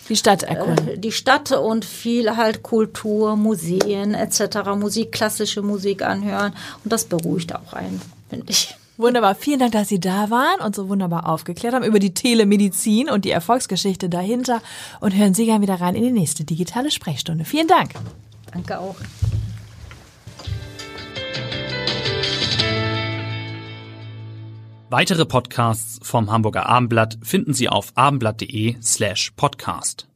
die 0.09 0.15
Stadt 0.15 0.43
erkunden. 0.43 0.87
Äh, 0.87 0.97
die 0.97 1.11
Stadt 1.11 1.51
und 1.51 1.83
viel 1.83 2.37
halt 2.37 2.63
Kultur, 2.63 3.35
Museen 3.35 4.13
etc., 4.13 4.75
Musik, 4.75 5.11
klassische 5.11 5.61
Musik 5.61 6.03
anhören. 6.03 6.53
Und 6.83 6.93
das 6.93 7.05
beruhigt 7.05 7.55
auch 7.55 7.73
einen, 7.73 8.01
finde 8.29 8.45
ich. 8.49 8.75
Wunderbar. 8.97 9.35
Vielen 9.35 9.59
Dank, 9.59 9.73
dass 9.73 9.89
Sie 9.89 9.99
da 9.99 10.29
waren 10.29 10.61
und 10.61 10.73
so 10.73 10.87
wunderbar 10.87 11.27
aufgeklärt 11.27 11.73
haben 11.73 11.83
über 11.83 11.99
die 11.99 12.13
Telemedizin 12.13 13.09
und 13.09 13.25
die 13.25 13.31
Erfolgsgeschichte 13.31 14.07
dahinter. 14.07 14.61
Und 15.01 15.15
hören 15.15 15.33
Sie 15.33 15.45
gerne 15.45 15.61
wieder 15.61 15.81
rein 15.81 15.95
in 15.95 16.03
die 16.03 16.11
nächste 16.11 16.45
digitale 16.45 16.91
Sprechstunde. 16.91 17.43
Vielen 17.43 17.67
Dank. 17.67 17.91
Danke 18.53 18.79
auch. 18.79 18.95
Weitere 24.89 25.25
Podcasts 25.25 25.99
vom 26.03 26.31
Hamburger 26.31 26.67
Abendblatt 26.67 27.17
finden 27.21 27.53
Sie 27.53 27.67
auf 27.67 27.91
abendblatt.de 27.95 28.77
slash 28.81 29.31
podcast. 29.35 30.07